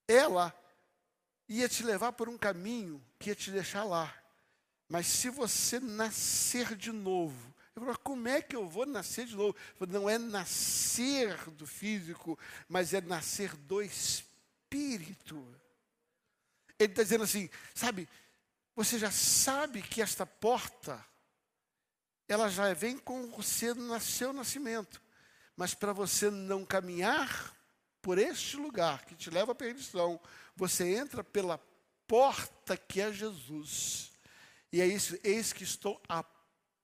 [0.08, 0.54] ela
[1.48, 4.16] ia te levar por um caminho que ia te deixar lá.
[4.90, 9.36] Mas se você nascer de novo, eu falo, como é que eu vou nascer de
[9.36, 9.56] novo?
[9.78, 12.38] Falo, não é nascer do físico,
[12.68, 15.48] mas é nascer do espírito.
[16.80, 18.10] Ele está dizendo assim, sabe,
[18.76, 21.06] você já sabe que esta porta
[22.28, 25.02] ela já vem com você no seu nascimento.
[25.56, 27.56] Mas para você não caminhar
[28.02, 30.20] por este lugar que te leva à perdição,
[30.56, 31.60] você entra pela
[32.08, 34.09] porta que é Jesus.
[34.72, 36.24] E é isso, eis que estou à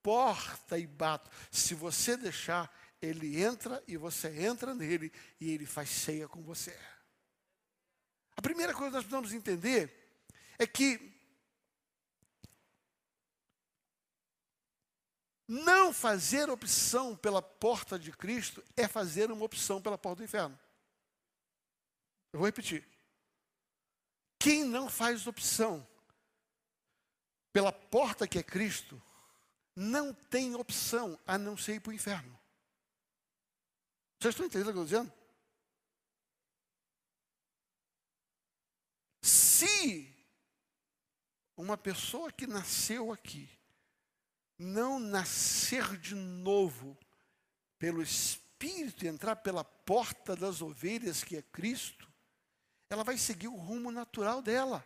[0.02, 1.30] porta e bato.
[1.52, 6.78] Se você deixar, ele entra e você entra nele e ele faz ceia com você.
[8.36, 9.92] A primeira coisa que nós precisamos entender
[10.58, 11.16] é que
[15.48, 20.60] Não fazer opção pela porta de Cristo é fazer uma opção pela porta do inferno.
[22.34, 22.88] Eu vou repetir.
[24.40, 25.88] Quem não faz opção
[27.56, 29.02] pela porta que é Cristo,
[29.74, 32.38] não tem opção a não ser ir para o inferno.
[34.20, 35.14] Vocês estão entendendo o que eu estou dizendo?
[39.22, 40.14] Se
[41.56, 43.50] uma pessoa que nasceu aqui
[44.60, 46.98] não nascer de novo
[47.80, 52.12] pelo Espírito e entrar pela porta das ovelhas, que é Cristo,
[52.90, 54.86] ela vai seguir o rumo natural dela.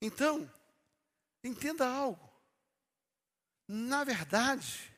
[0.00, 0.50] Então,
[1.42, 2.28] entenda algo.
[3.66, 4.94] Na verdade,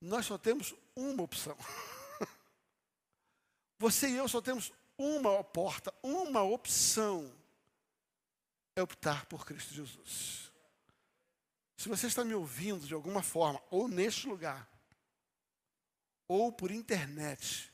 [0.00, 1.56] nós só temos uma opção.
[3.78, 7.34] Você e eu só temos uma porta, uma opção.
[8.76, 10.50] É optar por Cristo Jesus.
[11.76, 14.70] Se você está me ouvindo de alguma forma, ou neste lugar,
[16.28, 17.72] ou por internet,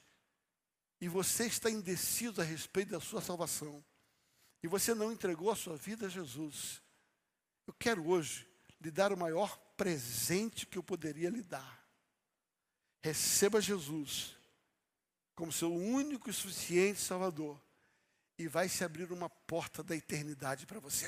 [1.01, 3.85] e você está indeciso a respeito da sua salvação,
[4.67, 6.83] e você não entregou a sua vida a Jesus,
[7.69, 8.51] eu quero hoje
[8.81, 11.89] lhe dar o maior presente que eu poderia lhe dar.
[13.01, 14.37] Receba Jesus
[15.37, 17.63] como seu único e suficiente Salvador,
[18.37, 21.07] e vai se abrir uma porta da eternidade para você.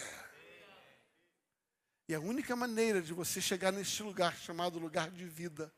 [2.08, 5.74] E a única maneira de você chegar neste lugar chamado lugar de vida,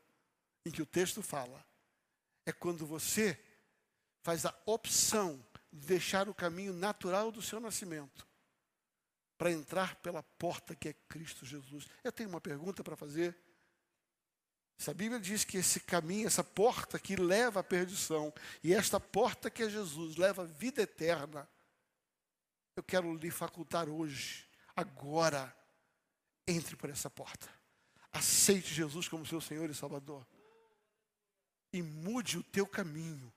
[0.63, 1.65] em que o texto fala,
[2.45, 3.43] é quando você
[4.21, 8.27] faz a opção deixar o caminho natural do seu nascimento
[9.37, 11.87] para entrar pela porta que é Cristo Jesus.
[12.03, 13.35] Eu tenho uma pergunta para fazer.
[14.77, 18.99] Se a Bíblia diz que esse caminho, essa porta que leva à perdição, e esta
[18.99, 21.49] porta que é Jesus leva à vida eterna,
[22.75, 25.55] eu quero lhe facultar hoje, agora,
[26.47, 27.49] entre por essa porta.
[28.11, 30.27] Aceite Jesus como seu Senhor e Salvador.
[31.73, 33.33] E mude o teu caminho,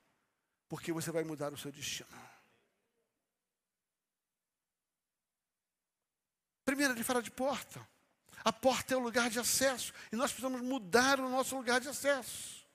[0.75, 2.09] porque você vai mudar o seu destino.
[6.65, 7.87] Primeiro, ele fala de porta.
[8.43, 9.93] A porta é o lugar de acesso.
[10.11, 12.67] E nós precisamos mudar o nosso lugar de acesso.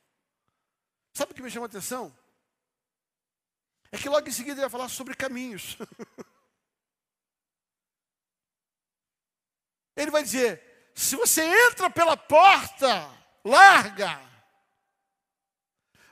[1.13, 2.17] Sabe o que me chama a atenção?
[3.93, 5.77] É que logo em seguida ele vai falar sobre caminhos.
[9.95, 14.19] ele vai dizer: se você entra pela porta larga,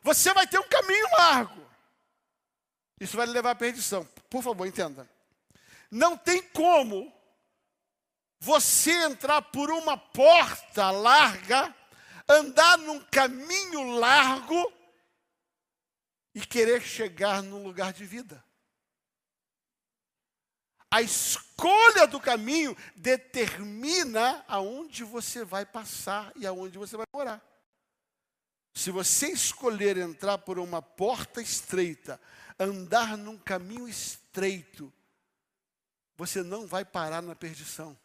[0.03, 1.68] você vai ter um caminho largo.
[3.01, 4.05] Isso vai levar à perdição.
[4.29, 5.09] Por favor, entenda.
[5.91, 7.13] Não tem como
[8.41, 11.75] você entrar por uma porta larga,
[12.29, 14.73] andar num caminho largo
[16.35, 18.45] e querer chegar num lugar de vida.
[20.91, 27.45] A escolha do caminho determina aonde você vai passar e aonde você vai morar.
[28.75, 32.21] Se você escolher entrar por uma porta estreita,
[32.59, 34.93] andar num caminho estreito,
[36.17, 37.99] você não vai parar na perdição.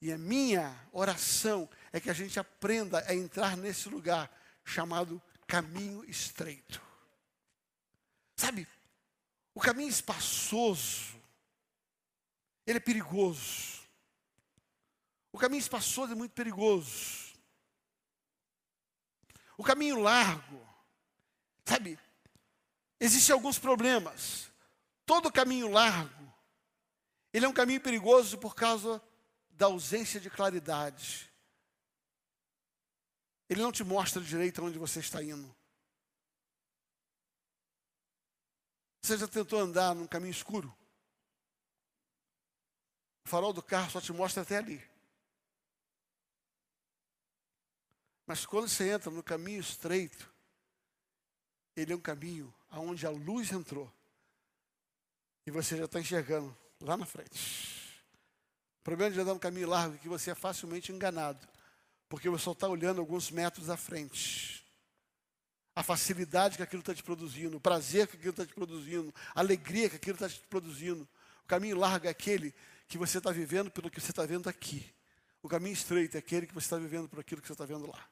[0.00, 4.30] E a minha oração é que a gente aprenda a entrar nesse lugar
[4.64, 6.82] chamado caminho estreito.
[8.36, 8.68] Sabe,
[9.54, 11.18] o caminho espaçoso,
[12.66, 13.80] ele é perigoso.
[15.32, 17.34] O caminho espaçoso é muito perigoso.
[19.56, 20.60] O caminho largo,
[21.64, 21.98] sabe,
[23.00, 24.50] existem alguns problemas.
[25.04, 26.34] Todo caminho largo,
[27.32, 29.02] ele é um caminho perigoso por causa
[29.50, 31.32] da ausência de claridade.
[33.48, 35.54] Ele não te mostra direito onde você está indo.
[39.02, 40.76] Você já tentou andar num caminho escuro?
[43.24, 44.82] O farol do carro só te mostra até ali.
[48.26, 50.32] Mas quando você entra no caminho estreito,
[51.76, 53.90] ele é um caminho aonde a luz entrou.
[55.46, 58.02] E você já está enxergando lá na frente.
[58.80, 61.46] O problema de andar no caminho largo é que você é facilmente enganado,
[62.08, 64.64] porque você só está olhando alguns metros à frente.
[65.74, 69.40] A facilidade que aquilo está te produzindo, o prazer que aquilo está te produzindo, a
[69.40, 71.08] alegria que aquilo está te produzindo.
[71.44, 72.54] O caminho largo é aquele
[72.88, 74.94] que você está vivendo pelo que você está vendo aqui.
[75.42, 77.86] O caminho estreito é aquele que você está vivendo por aquilo que você está vendo
[77.86, 78.08] lá.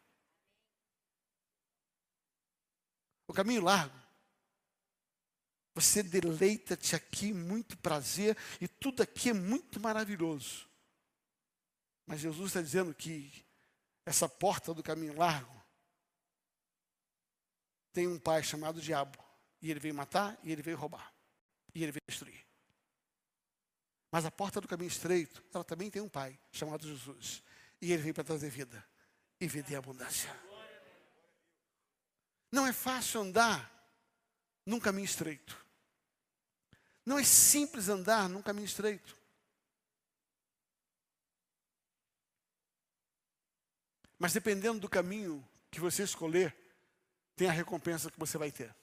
[3.27, 4.04] O caminho largo
[5.75, 10.69] você deleita-te aqui, muito prazer, e tudo aqui é muito maravilhoso.
[12.07, 13.45] Mas Jesus está dizendo que
[14.07, 15.53] essa porta do caminho largo
[17.93, 19.19] tem um pai chamado Diabo.
[19.61, 21.13] E ele veio matar, e ele veio roubar,
[21.75, 22.45] e ele veio destruir.
[24.13, 27.43] Mas a porta do caminho estreito, ela também tem um pai chamado Jesus.
[27.81, 28.87] E ele veio para trazer vida,
[29.41, 30.31] e vida em abundância.
[32.53, 33.73] Não é fácil andar
[34.67, 35.64] num caminho estreito.
[37.05, 39.17] Não é simples andar num caminho estreito.
[44.19, 46.57] Mas dependendo do caminho que você escolher,
[47.37, 48.75] tem a recompensa que você vai ter.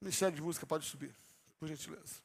[0.00, 1.14] O Ministério de Música pode subir,
[1.58, 2.22] por gentileza.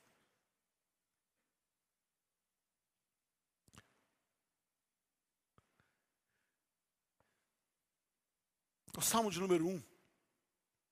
[8.96, 9.70] O Salmo de número 1.
[9.70, 9.84] Um,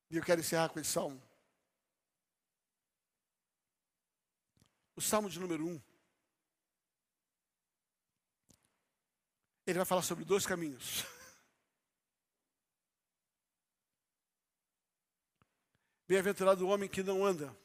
[0.10, 1.22] e eu quero encerrar com esse salmo.
[4.98, 5.82] O Salmo de número 1.
[9.68, 11.06] Ele vai falar sobre dois caminhos.
[16.08, 17.56] Bem-aventurado o homem que não anda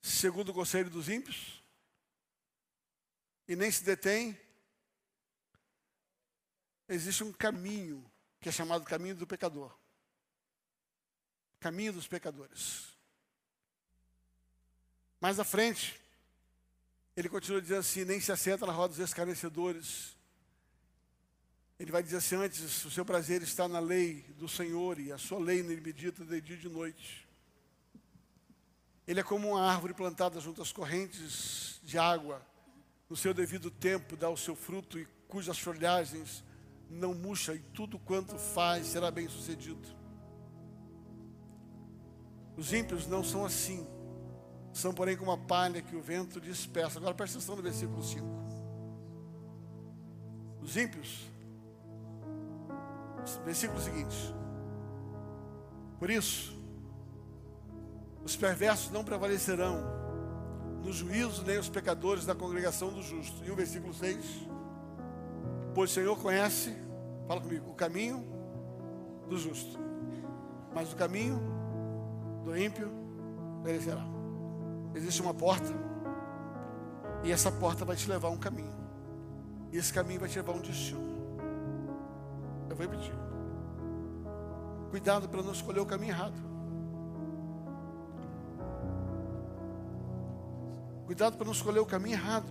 [0.00, 1.62] segundo o conselho dos ímpios
[3.46, 4.36] e nem se detém.
[6.88, 8.04] Existe um caminho
[8.40, 9.72] que é chamado caminho do pecador.
[11.60, 12.91] Caminho dos pecadores.
[15.22, 16.00] Mais à frente,
[17.16, 20.16] ele continua dizendo assim: nem se assenta na roda dos escarnecedores.
[21.78, 25.18] Ele vai dizer assim: antes, o seu prazer está na lei do Senhor e a
[25.18, 27.24] sua lei nele medita de dia e de noite.
[29.06, 32.44] Ele é como uma árvore plantada junto às correntes de água,
[33.08, 36.42] no seu devido tempo dá o seu fruto e cujas folhagens
[36.90, 39.88] não murcha, e tudo quanto faz será bem sucedido.
[42.56, 43.86] Os ímpios não são assim.
[44.72, 46.98] São, porém, como a palha que o vento dispersa.
[46.98, 48.26] Agora presta atenção no versículo 5.
[50.62, 51.30] Os ímpios,
[53.44, 54.34] versículo seguinte.
[55.98, 56.58] Por isso,
[58.24, 60.02] os perversos não prevalecerão
[60.82, 63.44] no juízo, nem os pecadores da congregação do justo.
[63.44, 64.48] E o versículo 6.
[65.74, 66.74] Pois o Senhor conhece,
[67.26, 68.24] fala comigo, o caminho
[69.28, 69.78] do justo,
[70.74, 71.40] mas o caminho
[72.44, 72.90] do ímpio
[73.62, 74.11] perecerá.
[74.94, 75.72] Existe uma porta.
[77.22, 78.72] E essa porta vai te levar a um caminho.
[79.70, 81.00] E esse caminho vai te levar a um destino.
[82.68, 83.14] Eu vou repetir.
[84.90, 86.52] Cuidado para não escolher o caminho errado.
[91.06, 92.46] Cuidado para não escolher o caminho errado.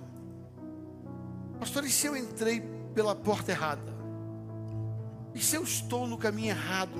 [1.59, 2.61] Pastor, e se eu entrei
[2.93, 3.91] pela porta errada?
[5.33, 6.97] E se eu estou no caminho errado,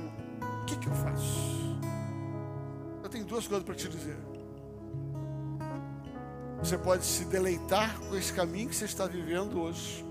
[0.61, 1.79] o que, que eu faço?
[3.03, 4.30] Eu tenho duas coisas para te dizer.
[6.61, 10.05] Você pode se deleitar com esse caminho que você está vivendo hoje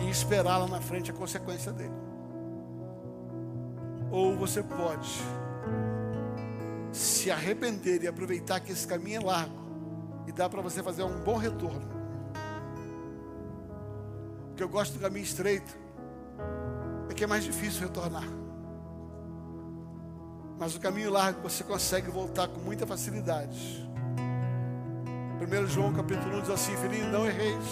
[0.00, 1.94] e esperar lá na frente a consequência dele.
[4.10, 5.08] Ou você pode
[6.92, 9.54] se arrepender e aproveitar que esse caminho é largo
[10.26, 11.88] e dá para você fazer um bom retorno.
[14.48, 15.78] Porque eu gosto do caminho estreito,
[17.08, 18.28] é que é mais difícil retornar.
[20.58, 23.87] Mas o caminho largo você consegue voltar com muita facilidade.
[25.48, 27.64] 1 João capítulo 1 diz assim: Filhinho, não erreis.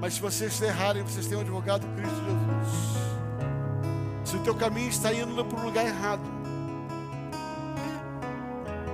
[0.00, 2.94] Mas se vocês errarem, vocês têm um advogado Cristo Jesus.
[4.24, 6.22] Se o teu caminho está indo para o lugar errado,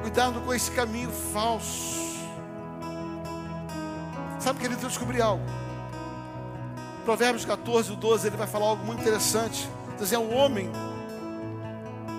[0.00, 2.00] cuidado com esse caminho falso.
[4.38, 5.44] Sabe, querido, eu descobri algo.
[7.04, 9.68] Provérbios 14, 12, ele vai falar algo muito interessante.
[9.98, 10.70] Dizer, é um homem.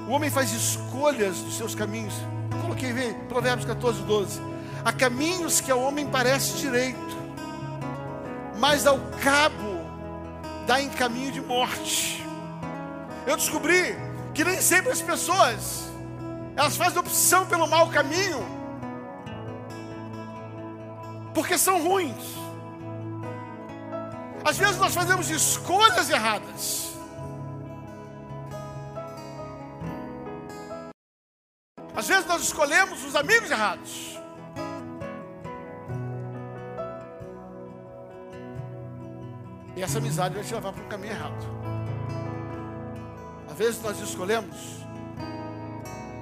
[0.07, 2.13] O homem faz escolhas dos seus caminhos.
[2.51, 4.50] Eu coloquei, vê, Provérbios 14, 12.
[4.83, 7.17] Há caminhos que ao homem parece direito,
[8.57, 9.81] mas ao cabo
[10.65, 12.25] dá em caminho de morte.
[13.27, 13.95] Eu descobri
[14.33, 15.91] que nem sempre as pessoas
[16.55, 18.61] elas fazem opção pelo mau caminho
[21.33, 22.35] porque são ruins.
[24.43, 26.91] Às vezes nós fazemos escolhas erradas.
[31.95, 34.20] Às vezes nós escolhemos os amigos errados.
[39.81, 41.43] E essa amizade vai te levar para um caminho errado.
[43.49, 44.85] Às vezes nós escolhemos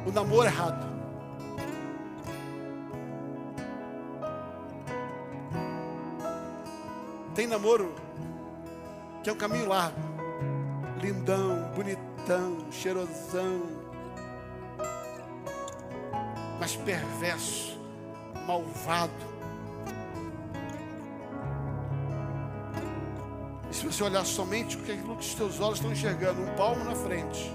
[0.06, 0.88] o namoro errado.
[7.36, 7.94] Tem namoro
[9.22, 10.00] que é um caminho largo,
[11.02, 13.64] lindão, bonitão, cheirosão,
[16.62, 17.78] mas perverso,
[18.48, 19.29] malvado.
[23.80, 26.84] Se você olhar somente o que aquilo que os teus olhos estão enxergando, um palmo
[26.84, 27.50] na frente,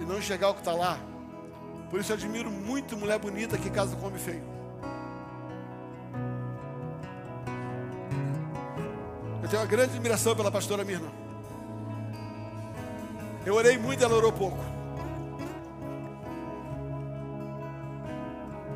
[0.00, 0.98] e não enxergar o que está lá.
[1.88, 4.42] Por isso eu admiro muito mulher bonita que casa com homem feio.
[9.40, 11.08] Eu tenho uma grande admiração pela pastora Mirna.
[13.46, 14.58] Eu orei muito, ela orou pouco.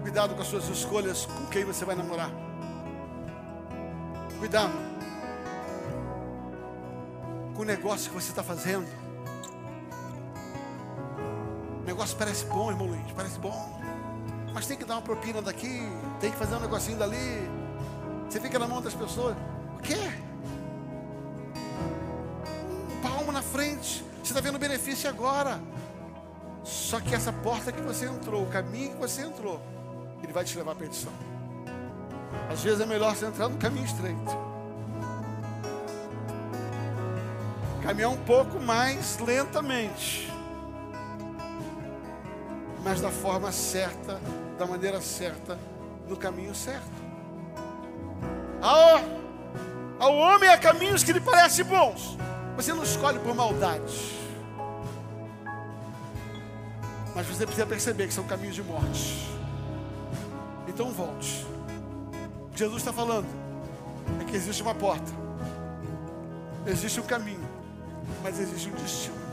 [0.02, 2.30] Cuidado com as suas escolhas, com quem você vai namorar.
[4.38, 4.93] Cuidado
[7.64, 8.86] o negócio que você está fazendo.
[11.80, 13.80] O negócio parece bom, irmão Luiz, parece bom.
[14.52, 15.80] Mas tem que dar uma propina daqui,
[16.20, 17.50] tem que fazer um negocinho dali.
[18.28, 19.34] Você fica na mão das pessoas.
[19.78, 19.96] O quê?
[22.92, 24.04] Um palmo na frente.
[24.22, 25.58] Você está vendo benefício agora.
[26.62, 29.60] Só que essa porta que você entrou, o caminho que você entrou,
[30.22, 31.12] ele vai te levar à perdição.
[32.50, 34.53] Às vezes é melhor você entrar no caminho estreito.
[37.84, 40.32] Caminhar um pouco mais lentamente,
[42.82, 44.18] mas da forma certa,
[44.58, 45.58] da maneira certa,
[46.08, 47.04] no caminho certo.
[48.62, 49.00] Ao,
[50.00, 52.16] ao homem há caminhos que lhe parecem bons,
[52.56, 54.18] você não escolhe por maldade,
[57.14, 59.28] mas você precisa perceber que são caminhos de morte.
[60.66, 61.46] Então volte.
[62.54, 63.26] Jesus está falando
[64.22, 65.12] é que existe uma porta,
[66.66, 67.43] existe um caminho
[68.22, 69.23] mas existe um destino.